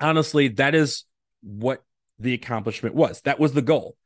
honestly, 0.00 0.48
that 0.48 0.74
is 0.74 1.04
what 1.42 1.82
the 2.18 2.34
accomplishment 2.34 2.94
was. 2.94 3.20
That 3.22 3.38
was 3.38 3.52
the 3.52 3.62
goal 3.62 3.96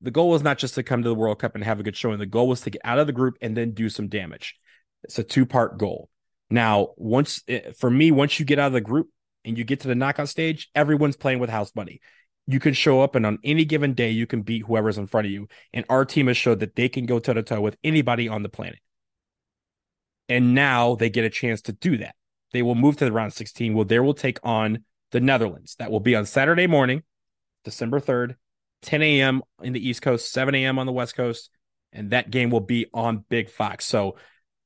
the 0.00 0.10
goal 0.10 0.30
was 0.30 0.42
not 0.42 0.58
just 0.58 0.74
to 0.74 0.82
come 0.82 1.02
to 1.02 1.08
the 1.08 1.14
World 1.14 1.38
Cup 1.38 1.54
and 1.54 1.64
have 1.64 1.78
a 1.80 1.82
good 1.82 1.96
showing. 1.96 2.18
The 2.18 2.26
goal 2.26 2.48
was 2.48 2.62
to 2.62 2.70
get 2.70 2.82
out 2.84 2.98
of 2.98 3.06
the 3.06 3.12
group 3.12 3.36
and 3.40 3.56
then 3.56 3.72
do 3.72 3.88
some 3.88 4.08
damage. 4.08 4.56
It's 5.04 5.18
a 5.18 5.24
two 5.24 5.46
part 5.46 5.78
goal. 5.78 6.08
Now, 6.48 6.88
once 6.96 7.42
eh, 7.48 7.72
for 7.78 7.90
me, 7.90 8.10
once 8.10 8.38
you 8.38 8.46
get 8.46 8.58
out 8.58 8.68
of 8.68 8.72
the 8.72 8.80
group 8.80 9.08
and 9.44 9.58
you 9.58 9.64
get 9.64 9.80
to 9.80 9.88
the 9.88 9.94
knockout 9.94 10.28
stage, 10.28 10.70
everyone's 10.74 11.16
playing 11.16 11.38
with 11.38 11.50
house 11.50 11.72
money. 11.74 12.00
You 12.46 12.60
can 12.60 12.74
show 12.74 13.02
up 13.02 13.14
and 13.14 13.26
on 13.26 13.38
any 13.44 13.64
given 13.64 13.94
day, 13.94 14.10
you 14.10 14.26
can 14.26 14.42
beat 14.42 14.64
whoever's 14.66 14.98
in 14.98 15.06
front 15.06 15.26
of 15.26 15.32
you. 15.32 15.48
And 15.72 15.84
our 15.88 16.04
team 16.04 16.26
has 16.26 16.36
showed 16.36 16.60
that 16.60 16.76
they 16.76 16.88
can 16.88 17.06
go 17.06 17.18
toe 17.18 17.34
to 17.34 17.42
toe 17.42 17.60
with 17.60 17.76
anybody 17.84 18.28
on 18.28 18.42
the 18.42 18.48
planet. 18.48 18.80
And 20.28 20.54
now 20.54 20.94
they 20.94 21.10
get 21.10 21.24
a 21.24 21.30
chance 21.30 21.60
to 21.62 21.72
do 21.72 21.98
that. 21.98 22.14
They 22.52 22.62
will 22.62 22.74
move 22.74 22.96
to 22.96 23.04
the 23.04 23.12
round 23.12 23.32
16. 23.32 23.74
Well, 23.74 23.84
they 23.84 24.00
will 24.00 24.14
take 24.14 24.38
on 24.42 24.84
the 25.10 25.20
Netherlands. 25.20 25.76
That 25.78 25.90
will 25.90 26.00
be 26.00 26.14
on 26.14 26.26
Saturday 26.26 26.66
morning, 26.66 27.02
December 27.64 28.00
3rd 28.00 28.36
10 28.82 29.02
a.m. 29.02 29.42
in 29.62 29.72
the 29.72 29.88
East 29.88 30.02
Coast, 30.02 30.32
7 30.32 30.54
a.m. 30.54 30.78
on 30.78 30.86
the 30.86 30.92
West 30.92 31.16
Coast, 31.16 31.50
and 31.92 32.10
that 32.10 32.30
game 32.30 32.50
will 32.50 32.60
be 32.60 32.86
on 32.94 33.24
Big 33.28 33.50
Fox. 33.50 33.84
So 33.84 34.16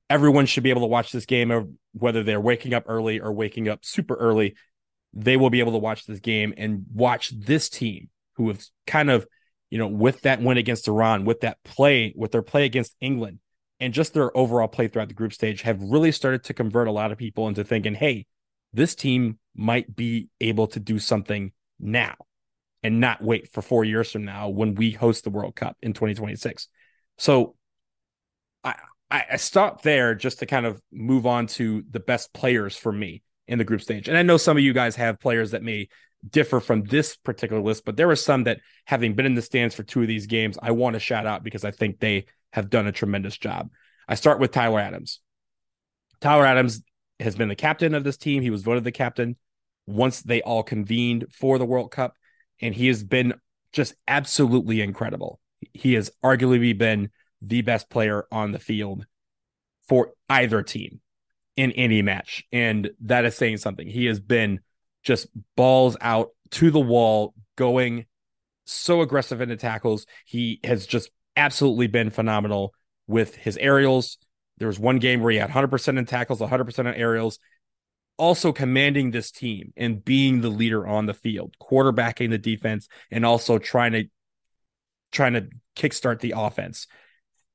everyone 0.09 0.47
should 0.47 0.63
be 0.63 0.71
able 0.71 0.83
to 0.83 0.87
watch 0.87 1.13
this 1.13 1.27
game, 1.27 1.51
uh, 1.51 1.63
whether 1.93 2.23
they're 2.23 2.41
waking 2.41 2.75
up 2.75 2.85
early 2.87 3.21
or 3.21 3.33
waking 3.33 3.69
up 3.69 3.85
super 3.85 4.15
early. 4.15 4.55
They 5.13 5.37
will 5.37 5.51
be 5.51 5.61
able 5.61 5.73
to 5.73 5.79
watch 5.79 6.07
this 6.07 6.21
game 6.21 6.55
and 6.57 6.85
watch 6.93 7.31
this 7.31 7.69
team 7.69 8.11
who 8.37 8.49
have 8.49 8.63
kind 8.87 9.11
of, 9.11 9.27
you 9.71 9.79
know, 9.79 9.87
with 9.87 10.23
that 10.23 10.43
win 10.43 10.59
against 10.59 10.89
Iran, 10.89 11.25
with 11.25 11.41
that 11.41 11.59
play, 11.65 12.13
with 12.17 12.33
their 12.33 12.43
play 12.43 12.65
against 12.65 12.97
England, 13.01 13.39
and 13.81 13.95
just 13.95 14.13
their 14.13 14.37
overall 14.37 14.69
play 14.69 14.89
throughout 14.89 15.09
the 15.09 15.15
group 15.15 15.33
stage, 15.33 15.63
have 15.63 15.81
really 15.81 16.13
started 16.13 16.45
to 16.45 16.55
convert 16.55 16.89
a 16.89 16.93
lot 16.93 17.13
of 17.13 17.19
people 17.19 17.49
into 17.49 17.65
thinking, 17.65 17.95
hey, 17.95 18.27
this 18.73 18.95
team 18.95 19.39
might 19.57 19.95
be 19.95 20.29
able 20.41 20.67
to 20.69 20.81
do 20.81 20.99
something 20.99 21.53
now 21.79 22.15
and 22.83 23.01
not 23.01 23.23
wait 23.23 23.51
for 23.53 23.63
four 23.63 23.85
years 23.85 24.13
from 24.13 24.25
now 24.25 24.49
when 24.49 24.75
we 24.75 24.91
host 24.91 25.25
the 25.25 25.31
World 25.31 25.57
Cup 25.57 25.77
in 25.83 25.93
2026. 25.93 26.69
So 27.19 27.57
I 28.63 28.75
I 29.11 29.37
stopped 29.37 29.85
there 29.85 30.15
just 30.15 30.41
to 30.41 30.47
kind 30.47 30.67
of 30.67 30.83
move 30.91 31.25
on 31.25 31.47
to 31.49 31.85
the 31.89 32.01
best 32.01 32.33
players 32.33 32.77
for 32.77 32.91
me 32.91 33.23
in 33.47 33.59
the 33.59 33.65
group 33.65 33.81
stage. 33.81 34.09
And 34.09 34.17
I 34.17 34.23
know 34.23 34.37
some 34.37 34.57
of 34.57 34.63
you 34.63 34.73
guys 34.73 34.97
have 34.97 35.21
players 35.21 35.53
that 35.53 35.63
may 35.63 35.89
differ 36.29 36.59
from 36.59 36.83
this 36.85 37.17
particular 37.17 37.63
list, 37.63 37.85
but 37.85 37.97
there 37.97 38.09
were 38.09 38.17
some 38.17 38.45
that, 38.45 38.61
having 38.87 39.15
been 39.15 39.27
in 39.27 39.35
the 39.35 39.43
stands 39.43 39.75
for 39.75 39.83
two 39.83 40.03
of 40.03 40.09
these 40.09 40.27
games, 40.27 40.59
I 40.61 40.73
want 40.73 40.95
to 40.95 41.01
shout 41.01 41.27
out 41.27 41.45
because 41.45 41.65
I 41.65 41.71
think 41.71 42.01
they 42.01 42.27
have 42.53 42.71
done 42.71 42.87
a 42.87 42.93
tremendous 42.93 43.37
job. 43.37 43.71
I 44.09 44.15
start 44.15 44.41
with 44.41 44.53
Tyler 44.53 44.81
Adams. 44.81 45.21
Tyler 46.21 46.47
Adams 46.47 46.83
has 47.21 47.37
been 47.37 47.49
the 47.49 47.55
captain 47.55 47.95
of 47.95 48.05
this 48.05 48.17
team. 48.17 48.43
He 48.43 48.51
was 48.51 48.63
voted 48.63 48.85
the 48.85 48.93
captain 48.93 49.37
once 49.87 50.23
they 50.23 50.43
all 50.43 50.63
convened 50.63 51.27
for 51.33 51.59
the 51.59 51.65
World 51.65 51.91
Cup, 51.91 52.15
and 52.61 52.75
he 52.75 52.87
has 52.89 53.03
been 53.03 53.35
just 53.73 53.95
absolutely 54.07 54.81
incredible. 54.81 55.41
He 55.73 55.95
has 55.95 56.11
arguably 56.25 56.77
been 56.77 57.11
the 57.43 57.63
best 57.63 57.91
player 57.91 58.25
on 58.31 58.53
the 58.53 58.59
field 58.59 59.07
for 59.89 60.13
either 60.29 60.63
team 60.63 61.01
in 61.57 61.73
any 61.73 62.03
match. 62.03 62.45
And 62.53 62.91
that 63.03 63.25
is 63.25 63.37
saying 63.37 63.59
something. 63.59 63.87
He 63.87 64.07
has 64.07 64.21
been 64.21 64.61
just 65.03 65.29
balls 65.57 65.97
out 66.01 66.31
to 66.53 66.71
the 66.71 66.81
wall, 66.81 67.35
going 67.57 68.07
so 68.65 69.03
aggressive 69.03 69.41
in 69.41 69.49
the 69.49 69.57
tackles. 69.57 70.07
He 70.25 70.61
has 70.65 70.87
just 70.87 71.11
absolutely 71.37 71.87
been 71.87 72.11
phenomenal 72.11 72.75
with 73.07 73.37
his 73.37 73.57
aerials. 73.59 74.19
There 74.59 74.69
was 74.69 74.79
one 74.79 74.99
game 74.99 75.21
where 75.21 75.33
he 75.33 75.39
had 75.39 75.51
100% 75.51 75.99
in 75.99 76.07
tackles, 76.07 76.41
100% 76.41 76.79
in 76.79 76.87
aerials, 76.87 77.39
also 78.17 78.53
commanding 78.53 79.11
this 79.11 79.31
team 79.31 79.73
and 79.77 80.05
being 80.05 80.41
the 80.41 80.49
leader 80.49 80.87
on 80.87 81.07
the 81.07 81.15
field, 81.15 81.57
quarterbacking 81.61 82.31
the 82.31 82.39
defense, 82.39 82.89
and 83.11 83.25
also 83.25 83.59
trying 83.59 83.93
to 83.93 84.05
trying 85.11 85.35
to 85.35 85.49
kickstart 85.77 86.21
the 86.21 86.35
offense. 86.37 86.87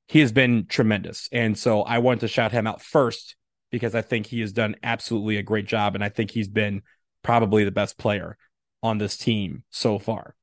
He 0.07 0.19
has 0.19 0.31
been 0.31 0.65
tremendous. 0.67 1.29
And 1.31 1.57
so 1.57 1.83
I 1.83 1.99
wanted 1.99 2.21
to 2.21 2.27
shout 2.27 2.51
him 2.51 2.65
out 2.65 2.81
first 2.81 3.35
because 3.69 3.93
I 3.93 4.01
think 4.01 4.25
he 4.25 4.39
has 4.41 4.53
done 4.53 4.75
absolutely 4.81 5.37
a 5.37 5.43
great 5.43 5.67
job. 5.67 5.93
And 5.93 6.03
I 6.03 6.09
think 6.09 6.31
he's 6.31 6.47
been 6.47 6.81
probably 7.21 7.63
the 7.63 7.71
best 7.71 7.97
player 7.97 8.37
on 8.81 8.97
this 8.97 9.17
team 9.17 9.63
so 9.69 9.99
far. 9.99 10.35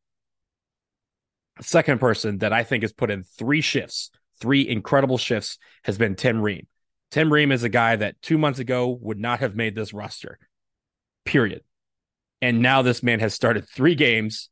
Second 1.60 1.98
person 2.00 2.38
that 2.38 2.52
I 2.52 2.62
think 2.62 2.82
has 2.82 2.92
put 2.92 3.10
in 3.10 3.24
three 3.24 3.62
shifts, 3.62 4.10
three 4.40 4.68
incredible 4.68 5.18
shifts, 5.18 5.58
has 5.84 5.96
been 5.96 6.14
Tim 6.14 6.42
Ream. 6.42 6.66
Tim 7.10 7.32
Ream 7.32 7.52
is 7.52 7.62
a 7.62 7.68
guy 7.68 7.96
that 7.96 8.20
two 8.22 8.38
months 8.38 8.58
ago 8.58 8.98
would 9.00 9.18
not 9.18 9.40
have 9.40 9.54
made 9.54 9.74
this 9.74 9.92
roster, 9.92 10.38
period. 11.24 11.62
And 12.42 12.60
now 12.60 12.82
this 12.82 13.02
man 13.02 13.20
has 13.20 13.34
started 13.34 13.68
three 13.68 13.94
games 13.94 14.50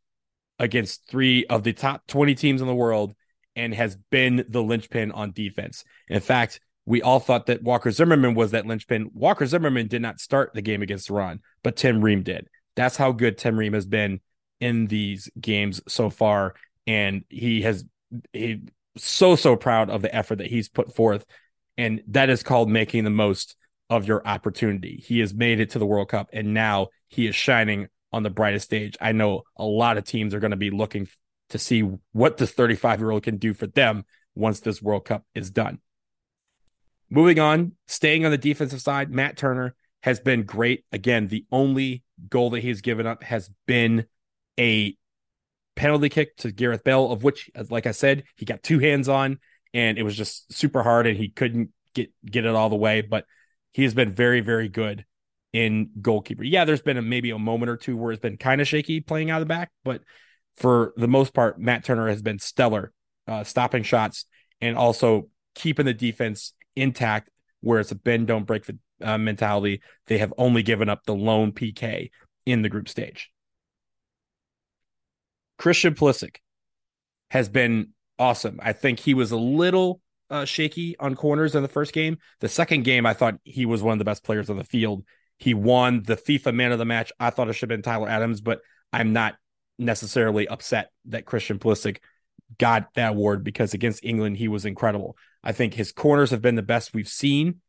against 0.59 1.09
three 1.09 1.47
of 1.47 1.65
the 1.65 1.73
top 1.73 2.07
20 2.07 2.35
teams 2.35 2.61
in 2.61 2.67
the 2.67 2.75
world 2.75 3.15
and 3.57 3.75
has 3.75 3.97
been 4.11 4.45
the 4.49 4.63
linchpin 4.63 5.13
on 5.13 5.33
defense. 5.33 5.85
In 6.09 6.21
fact, 6.21 6.61
we 6.87 7.03
all 7.03 7.21
thought 7.21 7.47
that 7.47 7.63
Walker 7.63 7.91
Zimmerman 7.91 8.35
was 8.35 8.51
that 8.51 8.67
linchpin. 8.67 9.11
Walker 9.15 9.47
Zimmerman 9.47 9.89
did 9.89 10.03
not 10.03 10.21
start 10.21 10.53
the 10.55 10.63
game 10.63 10.83
against 10.83 11.11
Iran, 11.11 11.41
but 11.63 11.77
Tim 11.77 12.03
Ream 12.03 12.23
did. 12.23 12.49
That's 12.77 12.97
how 12.97 13.13
good 13.13 13.39
Tim 13.39 13.59
Ream 13.59 13.73
has 13.73 13.87
been 13.87 14.21
in 14.61 14.87
these 14.87 15.31
games 15.41 15.81
so 15.89 16.11
far. 16.11 16.55
And 16.87 17.25
he 17.29 17.63
has 17.63 17.85
he 18.33 18.63
so 18.97 19.37
so 19.37 19.57
proud 19.57 19.91
of 19.91 20.03
the 20.03 20.15
effort 20.15 20.37
that 20.37 20.49
he's 20.49 20.69
put 20.69 20.95
forth. 20.95 21.25
And 21.77 22.03
that 22.09 22.31
is 22.31 22.43
called 22.43 22.69
making 22.69 23.05
the 23.05 23.11
most 23.11 23.57
of 23.91 24.07
your 24.07 24.27
opportunity. 24.27 25.03
He 25.05 25.21
has 25.21 25.35
made 25.35 25.61
it 25.61 25.71
to 25.71 25.79
the 25.79 25.87
World 25.87 26.09
Cup 26.09 26.31
and 26.33 26.55
now 26.55 26.89
he 27.09 27.27
is 27.27 27.35
shining 27.35 27.89
on 28.13 28.23
the 28.23 28.31
brightest 28.31 28.67
stage. 28.67 28.97
I 29.01 29.13
know 29.13 29.43
a 29.57 29.65
lot 29.65 29.99
of 29.99 30.05
teams 30.05 30.35
are 30.35 30.41
going 30.41 30.53
to 30.53 30.57
be 30.57 30.71
looking 30.71 31.09
to 31.51 31.59
see 31.59 31.81
what 32.13 32.37
this 32.37 32.53
35 32.53 33.01
year 33.01 33.11
old 33.11 33.23
can 33.23 33.37
do 33.37 33.55
for 33.55 33.67
them 33.67 34.05
once 34.35 34.61
this 34.61 34.81
World 34.81 35.05
Cup 35.05 35.25
is 35.35 35.51
done. 35.51 35.81
Moving 37.11 37.39
on, 37.39 37.73
staying 37.87 38.25
on 38.25 38.31
the 38.31 38.39
defensive 38.39 38.81
side, 38.81 39.11
Matt 39.11 39.37
Turner 39.37 39.75
has 40.03 40.21
been 40.21 40.43
great. 40.45 40.85
Again, 40.93 41.29
the 41.29 41.45
only 41.53 42.03
goal 42.29 42.51
that 42.51 42.63
he's 42.63 42.81
given 42.81 43.07
up 43.07 43.23
has 43.23 43.51
been 43.67 44.07
a 44.59 44.97
penalty 45.77 46.09
kick 46.09 46.37
to 46.39 46.53
Gareth 46.53 46.85
Bale, 46.85 47.11
of 47.11 47.23
which, 47.23 47.51
like 47.71 47.87
I 47.87 47.93
said, 47.93 48.25
he 48.37 48.45
got 48.45 48.63
two 48.63 48.79
hands 48.79 49.09
on, 49.09 49.39
and 49.75 49.99
it 49.99 50.03
was 50.03 50.17
just 50.17 50.51
super 50.53 50.83
hard, 50.83 51.07
and 51.07 51.19
he 51.19 51.29
couldn't 51.29 51.71
get 51.95 52.11
get 52.25 52.47
it 52.47 52.55
all 52.55 52.71
the 52.71 52.77
way. 52.77 53.03
But 53.03 53.27
he 53.73 53.83
has 53.83 53.93
been 53.93 54.15
very, 54.15 54.41
very 54.41 54.69
good 54.69 55.05
in 55.53 55.91
goalkeeper. 56.01 56.45
Yeah, 56.45 56.65
there's 56.65 56.83
been 56.83 56.97
a, 56.97 57.03
maybe 57.03 57.31
a 57.31 57.39
moment 57.39 57.71
or 57.71 57.77
two 57.77 57.97
where 57.97 58.13
it's 58.13 58.21
been 58.21 58.37
kind 58.37 58.61
of 58.61 58.69
shaky 58.69 59.01
playing 59.01 59.31
out 59.31 59.43
of 59.43 59.49
the 59.49 59.53
back, 59.53 59.71
but 59.85 60.03
for 60.57 60.93
the 60.97 61.09
most 61.09 61.35
part, 61.35 61.59
Matt 61.59 61.85
Turner 61.85 62.09
has 62.09 62.23
been 62.23 62.39
stellar, 62.39 62.93
uh, 63.27 63.45
stopping 63.45 63.83
shots 63.83 64.27
and 64.61 64.77
also 64.77 65.29
keeping 65.55 65.87
the 65.87 65.95
defense 65.95 66.53
intact, 66.77 67.31
where 67.61 67.81
it's 67.81 67.91
a 67.91 67.97
bend 67.97 68.29
don't 68.29 68.47
break 68.47 68.65
uh, 69.01 69.19
mentality. 69.19 69.81
They 70.07 70.19
have 70.19 70.33
only 70.39 70.63
given 70.63 70.89
up 70.89 71.05
the 71.05 71.15
lone 71.15 71.53
PK 71.53 72.11
in 72.47 72.63
the 72.63 72.69
group 72.69 72.89
stage. 72.89 73.31
Christian 75.59 75.95
Pulisic 75.95 76.37
has 77.31 77.49
been 77.49 77.94
awesome. 78.19 78.61
I 78.63 78.73
think 78.73 79.01
he 79.01 79.15
was 79.15 79.33
a 79.33 79.37
little 79.37 80.01
uh, 80.31 80.45
shaky 80.45 80.97
on 80.99 81.15
corners 81.15 81.55
in 81.55 81.63
the 81.63 81.69
first 81.69 81.93
game. 81.93 82.19
The 82.41 82.49
second 82.49 82.85
game, 82.85 83.07
I 83.07 83.15
thought 83.15 83.39
he 83.45 83.67
was 83.67 83.83
one 83.83 83.93
of 83.93 83.99
the 83.99 84.05
best 84.05 84.25
players 84.25 84.51
on 84.51 84.57
the 84.57 84.65
field. 84.65 85.05
He 85.39 85.55
won 85.55 86.03
the 86.03 86.17
FIFA 86.17 86.55
Man 86.55 86.73
of 86.73 86.79
the 86.79 86.85
Match. 86.85 87.13
I 87.19 87.31
thought 87.31 87.49
it 87.49 87.55
should 87.55 87.71
have 87.71 87.77
been 87.77 87.83
Tyler 87.83 88.09
Adams, 88.09 88.41
but 88.41 88.61
I'm 88.93 89.13
not 89.13 89.35
necessarily 89.79 90.47
upset 90.49 90.91
that 91.07 91.25
Christian 91.25 91.59
Pulisic 91.59 91.99
got 92.59 92.95
that 92.95 93.11
award 93.11 93.43
because 93.43 93.75
against 93.75 94.05
England 94.05 94.37
he 94.37 94.49
was 94.49 94.65
incredible. 94.65 95.17
I 95.43 95.53
think 95.53 95.75
his 95.75 95.93
corners 95.93 96.31
have 96.31 96.43
been 96.43 96.55
the 96.55 96.63
best 96.63 96.95
we've 96.95 97.09
seen. 97.09 97.61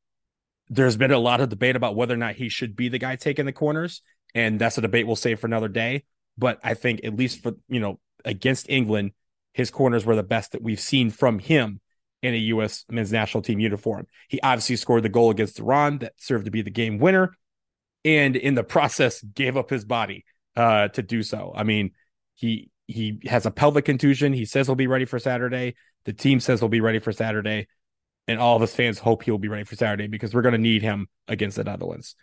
There's 0.70 0.98
been 0.98 1.12
a 1.12 1.20
lot 1.20 1.42
of 1.42 1.50
debate 1.50 1.76
about 1.76 1.96
whether 1.96 2.14
or 2.14 2.18
not 2.18 2.36
he 2.36 2.50
should 2.50 2.76
be 2.76 2.90
the 2.90 2.98
guy 2.98 3.16
taking 3.16 3.46
the 3.46 3.52
corners, 3.52 4.02
and 4.34 4.60
that's 4.60 4.78
a 4.78 4.82
debate 4.82 5.06
we'll 5.06 5.16
save 5.16 5.40
for 5.40 5.48
another 5.48 5.68
day. 5.68 6.06
But 6.38 6.60
I 6.64 6.74
think 6.74 7.02
at 7.04 7.16
least 7.16 7.44
for 7.44 7.54
you 7.68 7.80
know 7.80 8.00
against 8.24 8.70
England, 8.70 9.12
his 9.56 9.72
corners 9.72 10.06
were 10.06 10.18
the 10.18 10.24
best 10.24 10.52
that 10.52 10.62
we've 10.62 10.82
seen 10.82 11.10
from 11.10 11.40
him 11.40 11.80
in 12.22 12.34
a 12.34 12.38
U.S. 12.38 12.84
men's 12.90 13.14
national 13.14 13.42
team 13.42 13.58
uniform. 13.58 14.06
He 14.28 14.42
obviously 14.42 14.76
scored 14.76 15.04
the 15.04 15.10
goal 15.10 15.32
against 15.32 15.62
Iran 15.62 16.00
that 16.00 16.12
served 16.18 16.44
to 16.44 16.52
be 16.52 16.62
the 16.62 16.70
game 16.70 17.00
winner, 17.00 17.38
and 18.04 18.36
in 18.36 18.56
the 18.56 18.64
process 18.76 19.22
gave 19.22 19.56
up 19.56 19.70
his 19.70 19.86
body 19.86 20.26
uh, 20.58 20.90
to 20.90 21.02
do 21.02 21.24
so. 21.24 21.54
I 21.56 21.64
mean, 21.64 21.92
he 22.34 22.70
he 22.86 23.22
has 23.28 23.46
a 23.46 23.52
pelvic 23.52 23.86
contusion. 23.86 24.34
He 24.34 24.44
says 24.44 24.68
he'll 24.68 24.76
be 24.76 24.88
ready 24.88 25.06
for 25.06 25.20
Saturday. 25.20 25.76
The 26.04 26.12
team 26.12 26.42
says 26.42 26.60
he'll 26.60 26.68
be 26.68 26.82
ready 26.82 27.00
for 27.00 27.14
Saturday, 27.14 27.68
and 28.28 28.42
all 28.42 28.58
of 28.58 28.62
us 28.62 28.76
fans 28.76 29.00
hope 29.00 29.24
he'll 29.24 29.38
be 29.38 29.48
ready 29.48 29.64
for 29.64 29.78
Saturday 29.78 30.08
because 30.08 30.36
we're 30.36 30.42
going 30.42 30.52
to 30.52 30.58
need 30.58 30.82
him 30.82 31.08
against 31.30 31.56
the 31.56 31.64
Netherlands. 31.64 32.14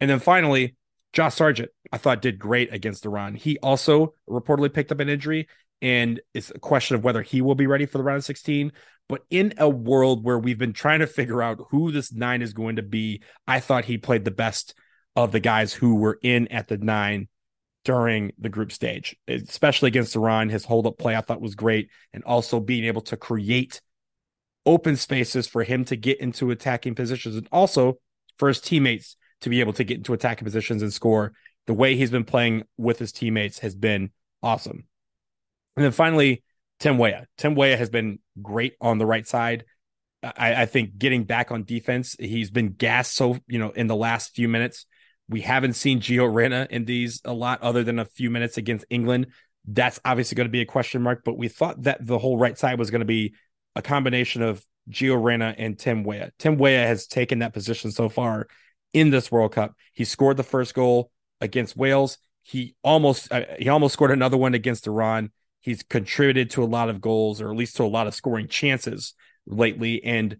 And 0.00 0.10
then 0.10 0.18
finally, 0.18 0.74
Josh 1.12 1.36
Sargent, 1.36 1.70
I 1.92 1.98
thought 1.98 2.20
did 2.20 2.40
great 2.40 2.74
against 2.74 3.06
Iran. 3.06 3.36
He 3.36 3.58
also 3.58 4.14
reportedly 4.28 4.74
picked 4.74 4.90
up 4.90 4.98
an 4.98 5.08
injury, 5.08 5.46
and 5.82 6.20
it's 6.34 6.50
a 6.50 6.58
question 6.58 6.96
of 6.96 7.04
whether 7.04 7.22
he 7.22 7.40
will 7.40 7.54
be 7.54 7.66
ready 7.66 7.86
for 7.86 7.98
the 7.98 8.04
round 8.04 8.18
of 8.18 8.24
16. 8.24 8.72
But 9.08 9.22
in 9.30 9.54
a 9.58 9.68
world 9.68 10.24
where 10.24 10.38
we've 10.38 10.58
been 10.58 10.72
trying 10.72 11.00
to 11.00 11.06
figure 11.06 11.42
out 11.42 11.58
who 11.70 11.90
this 11.90 12.12
nine 12.12 12.42
is 12.42 12.52
going 12.52 12.76
to 12.76 12.82
be, 12.82 13.22
I 13.46 13.60
thought 13.60 13.84
he 13.84 13.98
played 13.98 14.24
the 14.24 14.30
best 14.30 14.74
of 15.16 15.32
the 15.32 15.40
guys 15.40 15.72
who 15.72 15.96
were 15.96 16.18
in 16.22 16.48
at 16.48 16.68
the 16.68 16.78
nine 16.78 17.28
during 17.84 18.32
the 18.38 18.48
group 18.48 18.70
stage, 18.70 19.16
especially 19.26 19.88
against 19.88 20.14
Iran. 20.14 20.48
His 20.48 20.64
hold 20.64 20.86
up 20.86 20.98
play 20.98 21.16
I 21.16 21.22
thought 21.22 21.40
was 21.40 21.54
great, 21.54 21.90
and 22.12 22.22
also 22.24 22.60
being 22.60 22.84
able 22.84 23.00
to 23.02 23.16
create 23.16 23.80
open 24.66 24.96
spaces 24.96 25.48
for 25.48 25.64
him 25.64 25.84
to 25.86 25.96
get 25.96 26.20
into 26.20 26.50
attacking 26.50 26.94
positions, 26.94 27.36
and 27.36 27.48
also 27.50 27.98
for 28.36 28.48
his 28.48 28.60
teammates 28.60 29.16
to 29.40 29.48
be 29.48 29.60
able 29.60 29.72
to 29.72 29.84
get 29.84 29.96
into 29.96 30.12
attacking 30.12 30.44
positions 30.44 30.82
and 30.82 30.92
score. 30.92 31.32
The 31.66 31.74
way 31.74 31.96
he's 31.96 32.10
been 32.10 32.24
playing 32.24 32.64
with 32.76 32.98
his 32.98 33.12
teammates 33.12 33.60
has 33.60 33.74
been 33.74 34.10
awesome. 34.42 34.84
And 35.76 35.84
then 35.84 35.92
finally, 35.92 36.42
Tim 36.78 36.98
Weah. 36.98 37.26
Tim 37.36 37.54
Weah 37.54 37.76
has 37.76 37.90
been 37.90 38.18
great 38.40 38.74
on 38.80 38.98
the 38.98 39.06
right 39.06 39.26
side. 39.26 39.64
I, 40.22 40.62
I 40.62 40.66
think 40.66 40.98
getting 40.98 41.24
back 41.24 41.50
on 41.50 41.64
defense, 41.64 42.16
he's 42.18 42.50
been 42.50 42.72
gassed 42.72 43.14
so 43.14 43.38
you 43.46 43.58
know 43.58 43.70
in 43.70 43.86
the 43.86 43.96
last 43.96 44.34
few 44.34 44.48
minutes 44.48 44.86
we 45.30 45.40
haven't 45.42 45.74
seen 45.74 46.00
Gio 46.00 46.32
Reyna 46.32 46.66
in 46.70 46.84
these 46.84 47.22
a 47.24 47.32
lot 47.32 47.62
other 47.62 47.84
than 47.84 48.00
a 48.00 48.04
few 48.04 48.30
minutes 48.30 48.58
against 48.58 48.84
England. 48.90 49.28
That's 49.64 50.00
obviously 50.04 50.34
going 50.34 50.48
to 50.48 50.52
be 50.52 50.60
a 50.60 50.66
question 50.66 51.02
mark, 51.02 51.22
but 51.24 51.38
we 51.38 51.46
thought 51.46 51.84
that 51.84 52.04
the 52.04 52.18
whole 52.18 52.36
right 52.36 52.58
side 52.58 52.78
was 52.78 52.90
going 52.90 53.00
to 53.00 53.06
be 53.06 53.34
a 53.76 53.82
combination 53.82 54.42
of 54.42 54.64
Gio 54.90 55.22
Reyna 55.22 55.54
and 55.56 55.78
Tim 55.78 56.02
Weah. 56.02 56.32
Tim 56.38 56.58
Weah 56.58 56.86
has 56.86 57.06
taken 57.06 57.38
that 57.38 57.52
position 57.52 57.92
so 57.92 58.08
far 58.08 58.48
in 58.92 59.10
this 59.10 59.30
World 59.30 59.52
Cup. 59.52 59.74
He 59.92 60.04
scored 60.04 60.36
the 60.36 60.42
first 60.42 60.74
goal 60.74 61.12
against 61.40 61.76
Wales. 61.76 62.18
He 62.42 62.74
almost 62.82 63.32
uh, 63.32 63.42
he 63.58 63.68
almost 63.68 63.92
scored 63.92 64.10
another 64.10 64.36
one 64.36 64.54
against 64.54 64.88
Iran. 64.88 65.30
He's 65.60 65.82
contributed 65.82 66.50
to 66.50 66.62
a 66.62 66.66
lot 66.66 66.88
of 66.88 67.00
goals, 67.00 67.40
or 67.40 67.50
at 67.50 67.56
least 67.56 67.76
to 67.76 67.84
a 67.84 67.84
lot 67.84 68.06
of 68.06 68.14
scoring 68.14 68.48
chances 68.48 69.14
lately. 69.46 70.02
And 70.02 70.38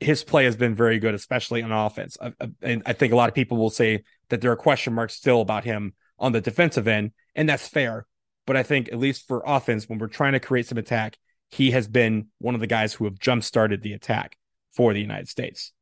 his 0.00 0.24
play 0.24 0.44
has 0.44 0.56
been 0.56 0.74
very 0.74 0.98
good, 0.98 1.14
especially 1.14 1.62
on 1.62 1.72
offense. 1.72 2.16
and 2.62 2.82
I 2.86 2.92
think 2.92 3.12
a 3.12 3.16
lot 3.16 3.28
of 3.28 3.34
people 3.34 3.56
will 3.56 3.70
say 3.70 4.04
that 4.30 4.40
there 4.40 4.52
are 4.52 4.56
question 4.56 4.94
marks 4.94 5.14
still 5.14 5.40
about 5.40 5.64
him 5.64 5.94
on 6.18 6.32
the 6.32 6.40
defensive 6.40 6.88
end, 6.88 7.12
and 7.34 7.48
that's 7.48 7.68
fair. 7.68 8.06
But 8.46 8.56
I 8.56 8.62
think 8.62 8.88
at 8.88 8.98
least 8.98 9.26
for 9.28 9.42
offense, 9.44 9.88
when 9.88 9.98
we're 9.98 10.08
trying 10.08 10.32
to 10.32 10.40
create 10.40 10.66
some 10.66 10.78
attack, 10.78 11.18
he 11.50 11.70
has 11.72 11.88
been 11.88 12.28
one 12.38 12.54
of 12.54 12.60
the 12.60 12.66
guys 12.66 12.94
who 12.94 13.04
have 13.04 13.18
jump 13.18 13.44
started 13.44 13.82
the 13.82 13.92
attack 13.92 14.36
for 14.70 14.92
the 14.92 15.00
United 15.00 15.28
States. 15.28 15.72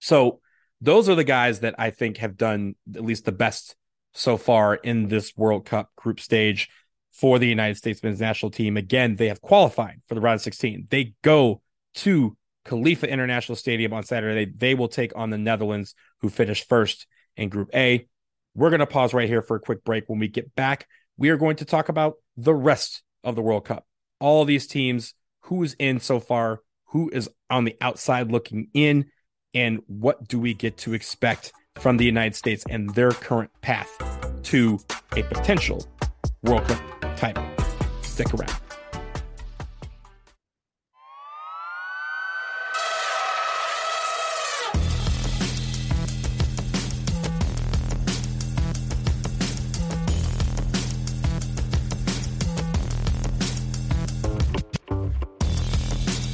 So 0.00 0.40
those 0.80 1.08
are 1.08 1.14
the 1.14 1.24
guys 1.24 1.60
that 1.60 1.74
I 1.78 1.90
think 1.90 2.18
have 2.18 2.36
done 2.36 2.74
at 2.94 3.04
least 3.04 3.24
the 3.24 3.32
best 3.32 3.74
so 4.12 4.36
far 4.36 4.74
in 4.74 5.08
this 5.08 5.36
World 5.36 5.64
Cup 5.64 5.90
group 5.96 6.20
stage 6.20 6.68
for 7.14 7.38
the 7.38 7.46
United 7.46 7.76
States 7.76 8.02
men's 8.02 8.20
national 8.20 8.50
team. 8.50 8.76
Again, 8.76 9.16
they 9.16 9.28
have 9.28 9.40
qualified 9.40 10.02
for 10.08 10.14
the 10.14 10.20
round 10.20 10.36
of 10.36 10.42
16. 10.42 10.88
They 10.90 11.14
go 11.22 11.62
to 11.96 12.36
Khalifa 12.64 13.08
International 13.08 13.54
Stadium 13.54 13.92
on 13.92 14.02
Saturday. 14.02 14.50
They 14.52 14.74
will 14.74 14.88
take 14.88 15.12
on 15.14 15.30
the 15.30 15.38
Netherlands, 15.38 15.94
who 16.20 16.28
finished 16.28 16.68
first 16.68 17.06
in 17.36 17.50
Group 17.50 17.70
A. 17.72 18.08
We're 18.56 18.70
going 18.70 18.80
to 18.80 18.86
pause 18.86 19.14
right 19.14 19.28
here 19.28 19.42
for 19.42 19.56
a 19.56 19.60
quick 19.60 19.84
break. 19.84 20.04
When 20.08 20.18
we 20.18 20.28
get 20.28 20.54
back, 20.56 20.88
we 21.16 21.30
are 21.30 21.36
going 21.36 21.56
to 21.56 21.64
talk 21.64 21.88
about 21.88 22.14
the 22.36 22.54
rest 22.54 23.02
of 23.22 23.36
the 23.36 23.42
World 23.42 23.64
Cup. 23.64 23.86
All 24.18 24.44
these 24.44 24.66
teams, 24.66 25.14
who 25.42 25.62
is 25.62 25.76
in 25.78 26.00
so 26.00 26.18
far, 26.18 26.62
who 26.86 27.10
is 27.10 27.28
on 27.48 27.64
the 27.64 27.76
outside 27.80 28.32
looking 28.32 28.68
in, 28.74 29.06
and 29.52 29.80
what 29.86 30.26
do 30.26 30.40
we 30.40 30.52
get 30.52 30.78
to 30.78 30.94
expect 30.94 31.52
from 31.76 31.96
the 31.96 32.04
United 32.04 32.34
States 32.34 32.64
and 32.68 32.90
their 32.94 33.10
current 33.10 33.50
path 33.60 33.90
to 34.44 34.80
a 35.16 35.22
potential 35.22 35.86
World 36.44 36.64
Cup 36.64 37.16
title. 37.16 37.42
Stick 38.02 38.34
around. 38.34 38.52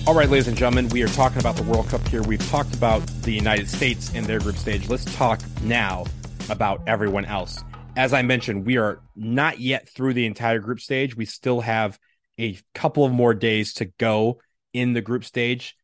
All 0.07 0.17
right, 0.17 0.29
ladies 0.29 0.49
and 0.49 0.57
gentlemen, 0.57 0.89
we 0.89 1.05
are 1.05 1.09
talking 1.09 1.39
about 1.39 1.55
the 1.55 1.63
World 1.63 1.87
Cup 1.87 2.07
here. 2.09 2.25
We've 2.25 2.45
talked 2.51 2.75
about 2.75 3.07
the 3.23 3.31
United 3.31 3.69
States 3.69 4.13
in 4.13 4.25
their 4.25 4.41
group 4.41 4.57
stage. 4.57 4.89
Let's 4.89 5.05
talk 5.15 5.41
now 5.63 6.05
about 6.49 6.83
everyone 6.89 7.27
else. 7.27 7.63
As 8.01 8.15
I 8.15 8.23
mentioned, 8.23 8.65
we 8.65 8.79
are 8.79 9.03
not 9.15 9.61
yet 9.61 9.87
through 9.87 10.15
the 10.15 10.25
entire 10.25 10.59
group 10.59 10.81
stage. 10.81 11.15
We 11.15 11.27
still 11.27 11.61
have 11.61 11.99
a 12.39 12.59
couple 12.75 13.05
of 13.05 13.13
more 13.13 13.35
days 13.35 13.75
to 13.75 13.85
go 13.99 14.41
in 14.73 14.95
the 14.95 15.03
group 15.03 15.23
stage. 15.23 15.77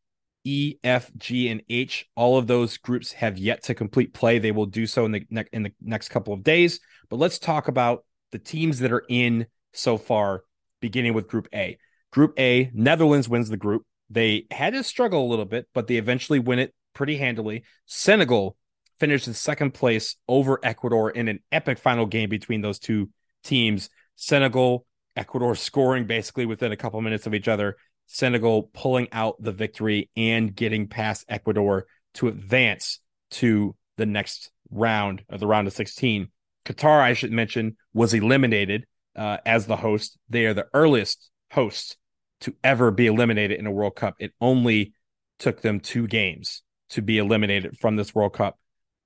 E, 0.43 0.77
F, 0.83 1.11
G, 1.15 1.47
and 1.47 1.61
H. 1.69 2.07
All 2.15 2.39
of 2.39 2.47
those 2.47 2.77
groups 2.77 3.11
have 3.11 3.37
yet 3.37 3.61
to 3.65 3.75
complete 3.75 4.15
play. 4.15 4.39
They 4.39 4.51
will 4.51 4.65
do 4.65 4.87
so 4.87 5.05
in 5.05 5.11
the 5.11 5.27
ne- 5.29 5.45
in 5.53 5.61
the 5.61 5.73
next 5.79 6.09
couple 6.09 6.33
of 6.33 6.41
days. 6.41 6.79
But 7.07 7.17
let's 7.17 7.37
talk 7.37 7.67
about 7.67 8.03
the 8.31 8.39
teams 8.39 8.79
that 8.79 8.91
are 8.91 9.05
in 9.07 9.45
so 9.73 9.99
far, 9.99 10.41
beginning 10.81 11.13
with 11.13 11.27
Group 11.27 11.47
A. 11.53 11.77
Group 12.11 12.33
A, 12.39 12.71
Netherlands 12.73 13.29
wins 13.29 13.49
the 13.49 13.57
group. 13.57 13.83
They 14.09 14.47
had 14.49 14.73
to 14.73 14.83
struggle 14.83 15.23
a 15.23 15.29
little 15.29 15.45
bit, 15.45 15.67
but 15.71 15.85
they 15.85 15.97
eventually 15.97 16.39
win 16.39 16.57
it 16.57 16.73
pretty 16.95 17.17
handily. 17.17 17.63
Senegal 17.85 18.57
finished 18.99 19.27
in 19.27 19.33
second 19.33 19.73
place 19.73 20.15
over 20.27 20.59
Ecuador 20.63 21.09
in 21.09 21.27
an 21.27 21.39
epic 21.51 21.77
final 21.77 22.05
game 22.05 22.29
between 22.29 22.61
those 22.61 22.79
two 22.79 23.09
teams. 23.43 23.89
Senegal, 24.15 24.85
Ecuador 25.15 25.55
scoring 25.55 26.05
basically 26.05 26.45
within 26.45 26.71
a 26.71 26.77
couple 26.77 27.01
minutes 27.01 27.27
of 27.27 27.33
each 27.33 27.47
other. 27.47 27.77
Senegal 28.07 28.63
pulling 28.73 29.07
out 29.11 29.35
the 29.41 29.51
victory 29.51 30.09
and 30.15 30.55
getting 30.55 30.87
past 30.87 31.25
Ecuador 31.27 31.85
to 32.15 32.27
advance 32.27 32.99
to 33.31 33.75
the 33.97 34.05
next 34.05 34.51
round 34.71 35.23
of 35.29 35.39
the 35.39 35.47
round 35.47 35.67
of 35.67 35.73
16. 35.73 36.29
Qatar, 36.65 37.01
I 37.01 37.13
should 37.13 37.31
mention, 37.31 37.77
was 37.93 38.13
eliminated 38.13 38.85
uh, 39.15 39.37
as 39.45 39.65
the 39.65 39.77
host. 39.77 40.17
They 40.29 40.45
are 40.45 40.53
the 40.53 40.67
earliest 40.73 41.29
hosts 41.51 41.97
to 42.41 42.55
ever 42.63 42.91
be 42.91 43.07
eliminated 43.07 43.59
in 43.59 43.65
a 43.65 43.71
World 43.71 43.95
Cup. 43.95 44.15
It 44.19 44.33
only 44.39 44.93
took 45.39 45.61
them 45.61 45.79
two 45.79 46.07
games 46.07 46.61
to 46.89 47.01
be 47.01 47.17
eliminated 47.17 47.77
from 47.77 47.95
this 47.95 48.13
World 48.13 48.33
Cup. 48.33 48.57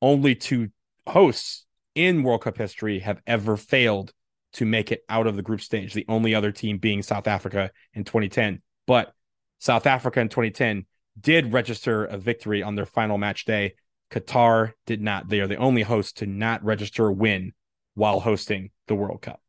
Only 0.02 0.36
two 0.36 0.70
hosts 1.08 1.66
in 1.96 2.24
World 2.24 2.42
Cup 2.42 2.58
history 2.58 3.00
have 3.00 3.22
ever 3.28 3.58
failed 3.58 4.14
to 4.54 4.66
make 4.66 4.92
it 4.92 5.04
out 5.08 5.28
of 5.28 5.36
the 5.36 5.42
group 5.42 5.62
stage. 5.62 5.94
The 5.94 6.06
only 6.08 6.36
other 6.36 6.52
team 6.52 6.78
being 6.78 7.02
South 7.02 7.28
Africa 7.28 7.72
in 7.94 8.04
2010. 8.04 8.62
But 8.86 9.14
South 9.60 9.86
Africa 9.86 10.20
in 10.20 10.30
2010 10.30 10.86
did 11.20 11.54
register 11.54 12.06
a 12.06 12.18
victory 12.18 12.64
on 12.64 12.76
their 12.76 12.86
final 12.86 13.18
match 13.18 13.46
day. 13.46 13.76
Qatar 14.10 14.74
did 14.86 15.02
not. 15.02 15.30
They 15.30 15.40
are 15.40 15.48
the 15.48 15.56
only 15.58 15.84
host 15.84 16.18
to 16.18 16.26
not 16.26 16.64
register 16.64 17.08
a 17.08 17.14
win 17.14 17.54
while 17.94 18.20
hosting 18.20 18.72
the 18.88 18.96
World 18.96 19.22
Cup. 19.22 19.42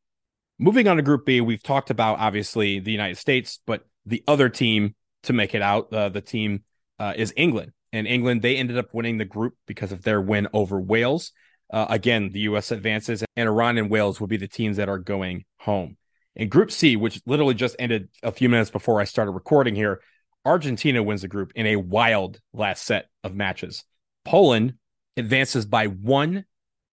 Moving 0.58 0.86
on 0.86 0.96
to 0.96 1.02
Group 1.02 1.26
B, 1.26 1.40
we've 1.40 1.62
talked 1.62 1.90
about 1.90 2.18
obviously 2.18 2.78
the 2.78 2.92
United 2.92 3.16
States, 3.16 3.60
but 3.66 3.84
the 4.06 4.22
other 4.28 4.48
team 4.48 4.94
to 5.24 5.32
make 5.32 5.54
it 5.54 5.62
out, 5.62 5.92
uh, 5.92 6.08
the 6.08 6.20
team 6.20 6.62
uh, 6.98 7.14
is 7.16 7.32
England. 7.36 7.72
And 7.92 8.06
England, 8.06 8.42
they 8.42 8.56
ended 8.56 8.78
up 8.78 8.94
winning 8.94 9.18
the 9.18 9.24
group 9.24 9.54
because 9.66 9.92
of 9.92 10.02
their 10.02 10.20
win 10.20 10.48
over 10.52 10.80
Wales. 10.80 11.32
Uh, 11.70 11.86
again, 11.88 12.30
the 12.32 12.40
U.S. 12.40 12.70
advances, 12.70 13.24
and 13.36 13.48
Iran 13.48 13.78
and 13.78 13.90
Wales 13.90 14.20
will 14.20 14.28
be 14.28 14.36
the 14.36 14.48
teams 14.48 14.76
that 14.76 14.88
are 14.88 14.98
going 14.98 15.44
home. 15.58 15.96
In 16.34 16.48
Group 16.48 16.70
C, 16.70 16.96
which 16.96 17.20
literally 17.26 17.54
just 17.54 17.76
ended 17.78 18.08
a 18.22 18.32
few 18.32 18.48
minutes 18.48 18.70
before 18.70 19.00
I 19.00 19.04
started 19.04 19.32
recording 19.32 19.74
here, 19.74 20.00
Argentina 20.44 21.02
wins 21.02 21.22
the 21.22 21.28
group 21.28 21.52
in 21.54 21.66
a 21.66 21.76
wild 21.76 22.40
last 22.52 22.84
set 22.84 23.08
of 23.22 23.34
matches. 23.34 23.84
Poland 24.24 24.74
advances 25.16 25.66
by 25.66 25.86
one 25.86 26.44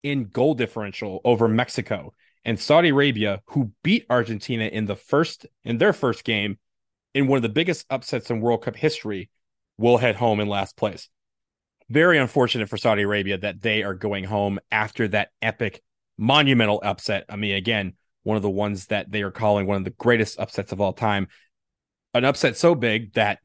in 0.03 0.25
goal 0.25 0.53
differential 0.53 1.21
over 1.23 1.47
Mexico 1.47 2.13
and 2.45 2.59
Saudi 2.59 2.89
Arabia, 2.89 3.41
who 3.47 3.71
beat 3.83 4.05
Argentina 4.09 4.65
in 4.65 4.85
the 4.85 4.95
first 4.95 5.45
in 5.63 5.77
their 5.77 5.93
first 5.93 6.23
game 6.23 6.57
in 7.13 7.27
one 7.27 7.37
of 7.37 7.43
the 7.43 7.49
biggest 7.49 7.85
upsets 7.89 8.29
in 8.29 8.41
World 8.41 8.63
Cup 8.63 8.75
history, 8.75 9.29
will 9.79 9.97
head 9.97 10.15
home 10.15 10.39
in 10.39 10.47
last 10.47 10.77
place. 10.77 11.09
Very 11.89 12.17
unfortunate 12.17 12.69
for 12.69 12.77
Saudi 12.77 13.01
Arabia 13.03 13.37
that 13.39 13.61
they 13.61 13.83
are 13.83 13.95
going 13.95 14.23
home 14.23 14.59
after 14.71 15.07
that 15.07 15.29
epic, 15.41 15.81
monumental 16.17 16.81
upset. 16.83 17.25
I 17.29 17.35
mean, 17.35 17.55
again, 17.55 17.93
one 18.23 18.37
of 18.37 18.43
the 18.43 18.49
ones 18.49 18.87
that 18.87 19.11
they 19.11 19.23
are 19.23 19.31
calling 19.31 19.65
one 19.65 19.77
of 19.77 19.85
the 19.85 19.89
greatest 19.91 20.39
upsets 20.39 20.71
of 20.71 20.81
all 20.81 20.93
time. 20.93 21.27
An 22.13 22.25
upset 22.25 22.57
so 22.57 22.75
big 22.75 23.13
that 23.13 23.39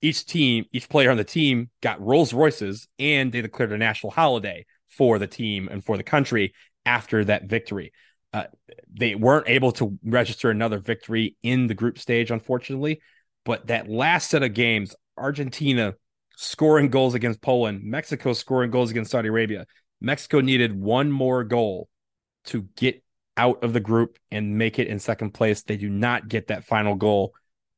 each 0.00 0.24
team, 0.24 0.64
each 0.72 0.88
player 0.88 1.10
on 1.10 1.16
the 1.16 1.24
team 1.24 1.70
got 1.82 2.00
Rolls 2.00 2.32
Royces 2.32 2.88
and 2.98 3.32
they 3.32 3.42
declared 3.42 3.72
a 3.72 3.78
national 3.78 4.12
holiday 4.12 4.64
for 4.88 5.18
the 5.18 5.26
team 5.26 5.68
and 5.70 5.84
for 5.84 5.96
the 5.96 6.02
country 6.02 6.54
after 6.86 7.24
that 7.24 7.44
victory. 7.44 7.92
Uh, 8.32 8.44
they 8.92 9.14
weren't 9.14 9.48
able 9.48 9.72
to 9.72 9.98
register 10.04 10.50
another 10.50 10.78
victory 10.78 11.36
in 11.42 11.66
the 11.66 11.74
group 11.74 11.98
stage, 11.98 12.30
unfortunately. 12.30 13.00
But 13.44 13.66
that 13.66 13.88
last 13.88 14.30
set 14.30 14.42
of 14.42 14.54
games, 14.54 14.94
Argentina 15.20 15.94
scoring 16.36 16.88
goals 16.88 17.14
against 17.14 17.42
Poland, 17.42 17.82
Mexico 17.84 18.32
scoring 18.32 18.70
goals 18.70 18.90
against 18.90 19.10
Saudi 19.10 19.28
Arabia. 19.28 19.66
Mexico 20.00 20.40
needed 20.40 20.78
one 20.78 21.12
more 21.12 21.44
goal 21.44 21.88
to 22.46 22.62
get 22.76 23.02
out 23.36 23.62
of 23.62 23.72
the 23.72 23.80
group 23.80 24.18
and 24.30 24.56
make 24.56 24.78
it 24.78 24.86
in 24.88 24.98
second 24.98 25.32
place. 25.32 25.62
They 25.62 25.76
do 25.76 25.88
not 25.88 26.28
get 26.28 26.48
that 26.48 26.64
final 26.64 26.94
goal. 26.94 27.34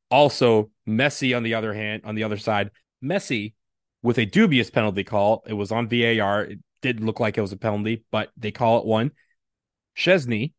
Also, 0.09 0.71
Messi 0.87 1.35
on 1.35 1.43
the 1.43 1.55
other 1.55 1.73
hand, 1.73 2.03
on 2.05 2.15
the 2.15 2.23
other 2.23 2.37
side, 2.37 2.71
Messi 3.03 3.53
with 4.01 4.17
a 4.17 4.25
dubious 4.25 4.69
penalty 4.69 5.03
call. 5.03 5.43
It 5.47 5.53
was 5.53 5.71
on 5.71 5.87
VAR. 5.87 6.43
It 6.43 6.59
did 6.81 6.99
look 6.99 7.19
like 7.19 7.37
it 7.37 7.41
was 7.41 7.51
a 7.51 7.57
penalty, 7.57 8.03
but 8.11 8.29
they 8.37 8.51
call 8.51 8.79
it 8.79 8.85
one. 8.85 9.11
Szczesny, 9.97 10.53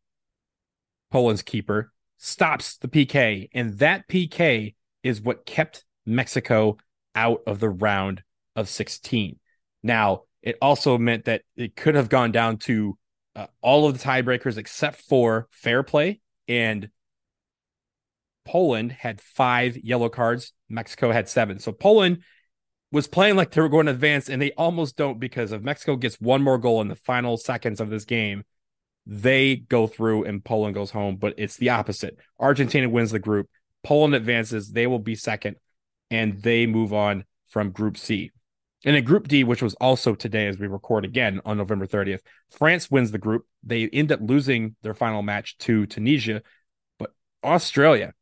Poland's 1.10 1.42
keeper, 1.42 1.92
stops 2.18 2.78
the 2.78 2.88
PK, 2.88 3.48
and 3.52 3.78
that 3.78 4.08
PK 4.08 4.74
is 5.02 5.20
what 5.20 5.46
kept 5.46 5.84
Mexico 6.06 6.76
out 7.14 7.42
of 7.46 7.60
the 7.60 7.68
round 7.68 8.22
of 8.56 8.68
16. 8.68 9.38
Now, 9.82 10.22
it 10.42 10.56
also 10.60 10.98
meant 10.98 11.24
that 11.24 11.42
it 11.56 11.76
could 11.76 11.94
have 11.94 12.08
gone 12.08 12.32
down 12.32 12.58
to 12.58 12.98
uh, 13.36 13.46
all 13.60 13.86
of 13.86 13.98
the 13.98 14.04
tiebreakers 14.04 14.58
except 14.58 15.00
for 15.02 15.48
fair 15.50 15.82
play, 15.82 16.20
and 16.46 16.88
Poland 18.44 18.92
had 18.92 19.20
five 19.20 19.76
yellow 19.76 20.08
cards. 20.08 20.52
Mexico 20.68 21.10
had 21.10 21.28
seven. 21.28 21.58
So 21.58 21.72
Poland 21.72 22.22
was 22.92 23.08
playing 23.08 23.36
like 23.36 23.50
they 23.50 23.60
were 23.60 23.68
going 23.68 23.86
to 23.86 23.92
advance, 23.92 24.28
and 24.28 24.40
they 24.40 24.52
almost 24.52 24.96
don't 24.96 25.18
because 25.18 25.52
if 25.52 25.62
Mexico 25.62 25.96
gets 25.96 26.20
one 26.20 26.42
more 26.42 26.58
goal 26.58 26.80
in 26.80 26.88
the 26.88 26.94
final 26.94 27.36
seconds 27.36 27.80
of 27.80 27.90
this 27.90 28.04
game, 28.04 28.44
they 29.06 29.56
go 29.56 29.86
through 29.86 30.24
and 30.24 30.44
Poland 30.44 30.74
goes 30.74 30.90
home, 30.90 31.16
but 31.16 31.34
it's 31.36 31.56
the 31.56 31.70
opposite. 31.70 32.16
Argentina 32.38 32.88
wins 32.88 33.10
the 33.10 33.18
group, 33.18 33.48
Poland 33.82 34.14
advances, 34.14 34.70
they 34.70 34.86
will 34.86 34.98
be 34.98 35.14
second, 35.14 35.56
and 36.10 36.42
they 36.42 36.66
move 36.66 36.92
on 36.92 37.24
from 37.48 37.70
Group 37.70 37.96
C. 37.96 38.30
And 38.84 38.96
in 38.96 39.04
Group 39.04 39.28
D, 39.28 39.44
which 39.44 39.62
was 39.62 39.74
also 39.74 40.14
today 40.14 40.46
as 40.46 40.58
we 40.58 40.66
record 40.66 41.04
again 41.04 41.40
on 41.44 41.56
November 41.56 41.86
30th, 41.86 42.20
France 42.50 42.90
wins 42.90 43.10
the 43.10 43.18
group. 43.18 43.46
They 43.62 43.88
end 43.88 44.12
up 44.12 44.20
losing 44.22 44.76
their 44.82 44.94
final 44.94 45.22
match 45.22 45.56
to 45.58 45.86
Tunisia, 45.86 46.42
but 46.98 47.12
Australia 47.42 48.12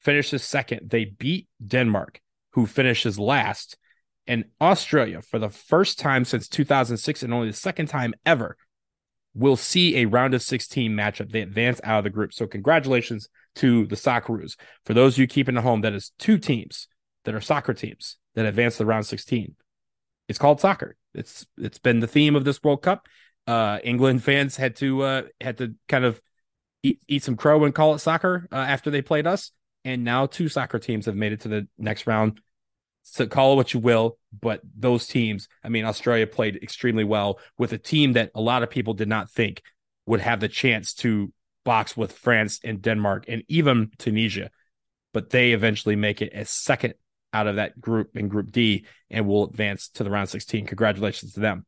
finishes 0.00 0.42
second. 0.42 0.90
They 0.90 1.04
beat 1.04 1.46
Denmark, 1.64 2.20
who 2.52 2.66
finishes 2.66 3.18
last. 3.18 3.76
And 4.26 4.46
Australia, 4.60 5.22
for 5.22 5.38
the 5.38 5.50
first 5.50 5.98
time 5.98 6.24
since 6.24 6.48
2006 6.48 7.22
and 7.22 7.32
only 7.32 7.48
the 7.48 7.56
second 7.56 7.86
time 7.86 8.12
ever, 8.26 8.56
will 9.34 9.56
see 9.56 9.98
a 9.98 10.06
round 10.06 10.34
of 10.34 10.42
16 10.42 10.92
matchup. 10.92 11.30
They 11.30 11.42
advance 11.42 11.80
out 11.84 11.98
of 11.98 12.04
the 12.04 12.10
group. 12.10 12.34
So 12.34 12.46
congratulations 12.46 13.28
to 13.56 13.86
the 13.86 13.94
Socceroos. 13.94 14.56
For 14.84 14.94
those 14.94 15.14
of 15.14 15.20
you 15.20 15.26
keeping 15.28 15.56
at 15.56 15.62
home, 15.62 15.82
that 15.82 15.94
is 15.94 16.12
two 16.18 16.38
teams 16.38 16.88
that 17.24 17.34
are 17.34 17.40
soccer 17.40 17.74
teams 17.74 18.16
that 18.34 18.46
advance 18.46 18.78
the 18.78 18.86
round 18.86 19.06
16. 19.06 19.54
It's 20.28 20.38
called 20.38 20.60
soccer. 20.60 20.96
It's 21.14 21.46
it's 21.56 21.78
been 21.78 22.00
the 22.00 22.06
theme 22.06 22.36
of 22.36 22.44
this 22.44 22.62
World 22.62 22.82
Cup. 22.82 23.06
Uh, 23.46 23.78
England 23.82 24.22
fans 24.22 24.56
had 24.56 24.76
to 24.76 25.02
uh, 25.02 25.22
had 25.40 25.58
to 25.58 25.74
kind 25.88 26.04
of 26.04 26.20
eat, 26.82 27.00
eat 27.08 27.24
some 27.24 27.36
crow 27.36 27.64
and 27.64 27.74
call 27.74 27.94
it 27.94 28.00
soccer 28.00 28.46
uh, 28.52 28.56
after 28.56 28.90
they 28.90 29.02
played 29.02 29.26
us. 29.26 29.52
And 29.84 30.04
now 30.04 30.26
two 30.26 30.48
soccer 30.48 30.78
teams 30.78 31.06
have 31.06 31.16
made 31.16 31.32
it 31.32 31.40
to 31.40 31.48
the 31.48 31.68
next 31.78 32.06
round. 32.06 32.40
So 33.04 33.26
call 33.26 33.54
it 33.54 33.56
what 33.56 33.72
you 33.72 33.80
will, 33.80 34.18
but 34.38 34.60
those 34.76 35.06
teams, 35.06 35.48
I 35.64 35.70
mean, 35.70 35.86
Australia 35.86 36.26
played 36.26 36.56
extremely 36.56 37.04
well 37.04 37.38
with 37.56 37.72
a 37.72 37.78
team 37.78 38.12
that 38.14 38.30
a 38.34 38.40
lot 38.40 38.62
of 38.62 38.68
people 38.68 38.92
did 38.92 39.08
not 39.08 39.30
think 39.30 39.62
would 40.04 40.20
have 40.20 40.40
the 40.40 40.48
chance 40.48 40.92
to 40.94 41.32
box 41.64 41.96
with 41.96 42.12
France 42.12 42.60
and 42.62 42.82
Denmark 42.82 43.24
and 43.28 43.44
even 43.48 43.92
Tunisia. 43.98 44.50
But 45.14 45.30
they 45.30 45.52
eventually 45.52 45.96
make 45.96 46.20
it 46.20 46.34
as 46.34 46.50
second 46.50 46.94
out 47.32 47.46
of 47.46 47.56
that 47.56 47.80
group 47.80 48.16
in 48.16 48.28
Group 48.28 48.50
D 48.50 48.86
and 49.10 49.26
will 49.26 49.48
advance 49.48 49.88
to 49.90 50.04
the 50.04 50.10
round 50.10 50.28
16. 50.28 50.66
Congratulations 50.66 51.34
to 51.34 51.40
them. 51.40 51.66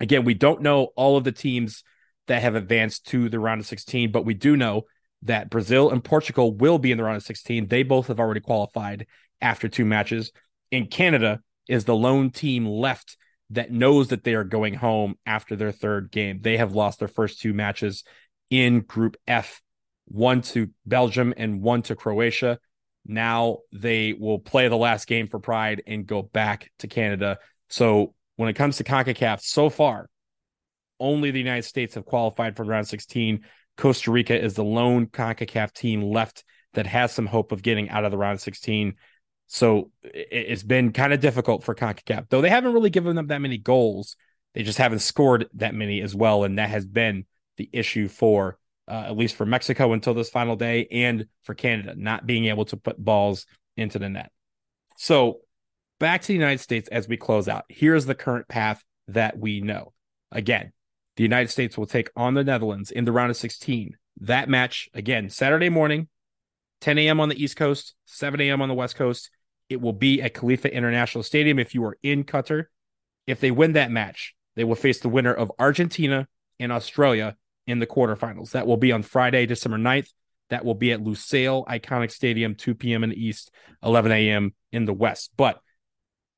Again, 0.00 0.24
we 0.24 0.34
don't 0.34 0.62
know 0.62 0.88
all 0.96 1.16
of 1.16 1.24
the 1.24 1.32
teams 1.32 1.82
that 2.28 2.42
have 2.42 2.54
advanced 2.54 3.06
to 3.08 3.28
the 3.28 3.40
round 3.40 3.60
of 3.60 3.66
16, 3.66 4.12
but 4.12 4.24
we 4.24 4.34
do 4.34 4.56
know 4.56 4.82
that 5.22 5.50
Brazil 5.50 5.90
and 5.90 6.04
Portugal 6.04 6.54
will 6.54 6.78
be 6.78 6.92
in 6.92 6.98
the 6.98 7.04
round 7.04 7.16
of 7.16 7.22
16. 7.22 7.66
They 7.66 7.82
both 7.82 8.06
have 8.06 8.20
already 8.20 8.40
qualified 8.40 9.06
after 9.40 9.68
two 9.68 9.84
matches. 9.84 10.30
And 10.70 10.90
Canada 10.90 11.40
is 11.68 11.84
the 11.84 11.96
lone 11.96 12.30
team 12.30 12.66
left 12.66 13.16
that 13.50 13.72
knows 13.72 14.08
that 14.08 14.24
they 14.24 14.34
are 14.34 14.44
going 14.44 14.74
home 14.74 15.16
after 15.24 15.56
their 15.56 15.72
third 15.72 16.10
game. 16.10 16.40
They 16.42 16.58
have 16.58 16.74
lost 16.74 16.98
their 16.98 17.08
first 17.08 17.40
two 17.40 17.54
matches 17.54 18.04
in 18.50 18.80
Group 18.80 19.16
F, 19.26 19.62
one 20.06 20.42
to 20.42 20.68
Belgium 20.86 21.34
and 21.36 21.62
one 21.62 21.82
to 21.82 21.96
Croatia. 21.96 22.58
Now 23.08 23.58
they 23.72 24.12
will 24.12 24.38
play 24.38 24.68
the 24.68 24.76
last 24.76 25.08
game 25.08 25.26
for 25.26 25.40
Pride 25.40 25.82
and 25.86 26.06
go 26.06 26.22
back 26.22 26.70
to 26.80 26.86
Canada. 26.86 27.38
So 27.70 28.14
when 28.36 28.48
it 28.50 28.54
comes 28.54 28.76
to 28.76 28.84
CONCACAF, 28.84 29.40
so 29.40 29.70
far, 29.70 30.08
only 31.00 31.30
the 31.30 31.38
United 31.38 31.64
States 31.64 31.94
have 31.94 32.04
qualified 32.04 32.56
for 32.56 32.64
round 32.64 32.86
16. 32.86 33.44
Costa 33.76 34.10
Rica 34.10 34.38
is 34.38 34.54
the 34.54 34.64
lone 34.64 35.06
CONCACAF 35.06 35.72
team 35.72 36.02
left 36.02 36.44
that 36.74 36.86
has 36.86 37.12
some 37.12 37.26
hope 37.26 37.50
of 37.50 37.62
getting 37.62 37.88
out 37.88 38.04
of 38.04 38.10
the 38.10 38.18
round 38.18 38.40
16. 38.40 38.94
So 39.46 39.90
it's 40.02 40.62
been 40.62 40.92
kind 40.92 41.14
of 41.14 41.20
difficult 41.20 41.64
for 41.64 41.74
CONCACAF, 41.74 42.28
though 42.28 42.42
they 42.42 42.50
haven't 42.50 42.74
really 42.74 42.90
given 42.90 43.16
them 43.16 43.28
that 43.28 43.40
many 43.40 43.56
goals. 43.56 44.16
They 44.54 44.62
just 44.62 44.78
haven't 44.78 44.98
scored 44.98 45.46
that 45.54 45.74
many 45.74 46.02
as 46.02 46.14
well. 46.14 46.44
And 46.44 46.58
that 46.58 46.68
has 46.68 46.86
been 46.86 47.24
the 47.56 47.70
issue 47.72 48.08
for 48.08 48.58
uh, 48.88 49.04
at 49.06 49.16
least 49.16 49.36
for 49.36 49.46
Mexico 49.46 49.92
until 49.92 50.14
this 50.14 50.30
final 50.30 50.56
day 50.56 50.88
and 50.90 51.26
for 51.44 51.54
Canada, 51.54 51.94
not 51.96 52.26
being 52.26 52.46
able 52.46 52.64
to 52.66 52.76
put 52.76 53.02
balls 53.02 53.46
into 53.76 53.98
the 53.98 54.08
net. 54.08 54.30
So 54.96 55.40
back 56.00 56.22
to 56.22 56.28
the 56.28 56.34
United 56.34 56.60
States 56.60 56.88
as 56.88 57.06
we 57.06 57.16
close 57.16 57.48
out. 57.48 57.64
Here's 57.68 58.06
the 58.06 58.14
current 58.14 58.48
path 58.48 58.82
that 59.08 59.38
we 59.38 59.60
know. 59.60 59.92
Again, 60.32 60.72
the 61.16 61.22
United 61.22 61.50
States 61.50 61.76
will 61.76 61.86
take 61.86 62.10
on 62.16 62.34
the 62.34 62.44
Netherlands 62.44 62.90
in 62.90 63.04
the 63.04 63.12
round 63.12 63.30
of 63.30 63.36
16. 63.36 63.96
That 64.20 64.48
match, 64.48 64.88
again, 64.94 65.30
Saturday 65.30 65.68
morning, 65.68 66.08
10 66.80 66.98
a.m. 66.98 67.20
on 67.20 67.28
the 67.28 67.42
East 67.42 67.56
Coast, 67.56 67.94
7 68.06 68.40
a.m. 68.40 68.62
on 68.62 68.68
the 68.68 68.74
West 68.74 68.96
Coast. 68.96 69.30
It 69.68 69.80
will 69.80 69.92
be 69.92 70.22
at 70.22 70.34
Khalifa 70.34 70.72
International 70.72 71.22
Stadium 71.22 71.58
if 71.58 71.74
you 71.74 71.84
are 71.84 71.98
in 72.02 72.24
Qatar. 72.24 72.64
If 73.26 73.40
they 73.40 73.50
win 73.50 73.72
that 73.72 73.90
match, 73.90 74.34
they 74.56 74.64
will 74.64 74.74
face 74.74 75.00
the 75.00 75.08
winner 75.08 75.34
of 75.34 75.52
Argentina 75.58 76.26
and 76.58 76.72
Australia 76.72 77.36
in 77.68 77.78
the 77.78 77.86
quarterfinals. 77.86 78.50
That 78.52 78.66
will 78.66 78.76
be 78.76 78.90
on 78.90 79.02
Friday, 79.02 79.46
December 79.46 79.78
9th. 79.78 80.08
That 80.50 80.64
will 80.64 80.74
be 80.74 80.92
at 80.92 81.00
Lusail 81.00 81.66
Iconic 81.66 82.10
Stadium, 82.10 82.54
2 82.54 82.74
p.m. 82.74 83.04
in 83.04 83.10
the 83.10 83.22
East, 83.22 83.50
11 83.82 84.10
a.m. 84.10 84.54
in 84.72 84.86
the 84.86 84.94
West. 84.94 85.30
But 85.36 85.60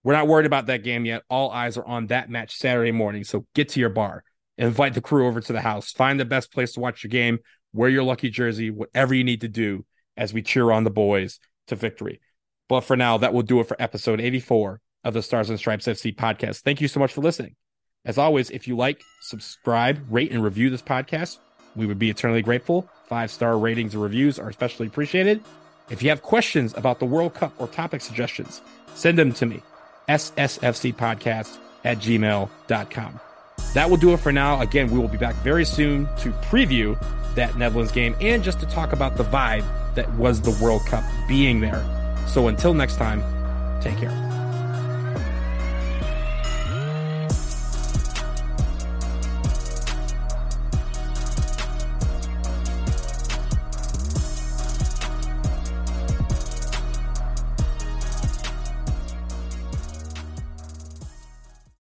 we're 0.02 0.14
not 0.14 0.26
worried 0.26 0.46
about 0.46 0.66
that 0.66 0.82
game 0.82 1.04
yet. 1.04 1.22
All 1.30 1.50
eyes 1.50 1.78
are 1.78 1.86
on 1.86 2.08
that 2.08 2.28
match 2.28 2.56
Saturday 2.56 2.92
morning. 2.92 3.24
So 3.24 3.46
get 3.54 3.70
to 3.70 3.80
your 3.80 3.90
bar 3.90 4.24
invite 4.60 4.92
the 4.92 5.00
crew 5.00 5.26
over 5.26 5.40
to 5.40 5.52
the 5.52 5.60
house, 5.60 5.90
find 5.90 6.20
the 6.20 6.24
best 6.24 6.52
place 6.52 6.72
to 6.72 6.80
watch 6.80 7.02
your 7.02 7.08
game, 7.08 7.38
wear 7.72 7.88
your 7.88 8.02
lucky 8.02 8.28
jersey, 8.28 8.70
whatever 8.70 9.14
you 9.14 9.24
need 9.24 9.40
to 9.40 9.48
do 9.48 9.84
as 10.16 10.34
we 10.34 10.42
cheer 10.42 10.70
on 10.70 10.84
the 10.84 10.90
boys 10.90 11.40
to 11.66 11.74
victory. 11.74 12.20
But 12.68 12.82
for 12.82 12.96
now, 12.96 13.18
that 13.18 13.32
will 13.32 13.42
do 13.42 13.60
it 13.60 13.68
for 13.68 13.80
episode 13.80 14.20
84 14.20 14.80
of 15.02 15.14
the 15.14 15.22
Stars 15.22 15.48
and 15.48 15.58
Stripes 15.58 15.86
FC 15.86 16.14
podcast. 16.14 16.60
Thank 16.60 16.80
you 16.80 16.88
so 16.88 17.00
much 17.00 17.12
for 17.12 17.22
listening. 17.22 17.56
As 18.04 18.18
always, 18.18 18.50
if 18.50 18.66
you 18.66 18.76
like, 18.76 19.02
subscribe, 19.20 20.04
rate, 20.10 20.32
and 20.32 20.42
review 20.42 20.70
this 20.70 20.82
podcast, 20.82 21.38
we 21.76 21.86
would 21.86 21.98
be 21.98 22.10
eternally 22.10 22.42
grateful. 22.42 22.88
Five 23.06 23.30
star 23.30 23.58
ratings 23.58 23.94
and 23.94 24.02
reviews 24.02 24.38
are 24.38 24.48
especially 24.48 24.86
appreciated. 24.86 25.42
If 25.90 26.02
you 26.02 26.08
have 26.08 26.22
questions 26.22 26.72
about 26.76 26.98
the 26.98 27.06
World 27.06 27.34
Cup 27.34 27.52
or 27.58 27.66
topic 27.68 28.00
suggestions, 28.00 28.62
send 28.94 29.18
them 29.18 29.32
to 29.34 29.46
me, 29.46 29.62
ssfcpodcast 30.08 31.58
at 31.84 31.98
gmail.com. 31.98 33.20
That 33.74 33.90
will 33.90 33.96
do 33.96 34.12
it 34.14 34.20
for 34.20 34.32
now. 34.32 34.60
Again, 34.60 34.90
we 34.90 34.98
will 34.98 35.08
be 35.08 35.18
back 35.18 35.34
very 35.36 35.64
soon 35.64 36.06
to 36.18 36.30
preview 36.42 36.98
that 37.34 37.56
Netherlands 37.56 37.92
game 37.92 38.16
and 38.20 38.42
just 38.42 38.60
to 38.60 38.66
talk 38.66 38.92
about 38.92 39.16
the 39.16 39.24
vibe 39.24 39.64
that 39.94 40.12
was 40.14 40.40
the 40.40 40.56
World 40.62 40.86
Cup 40.86 41.04
being 41.28 41.60
there. 41.60 41.84
So 42.26 42.48
until 42.48 42.74
next 42.74 42.96
time, 42.96 43.22
take 43.80 43.98
care. 43.98 44.39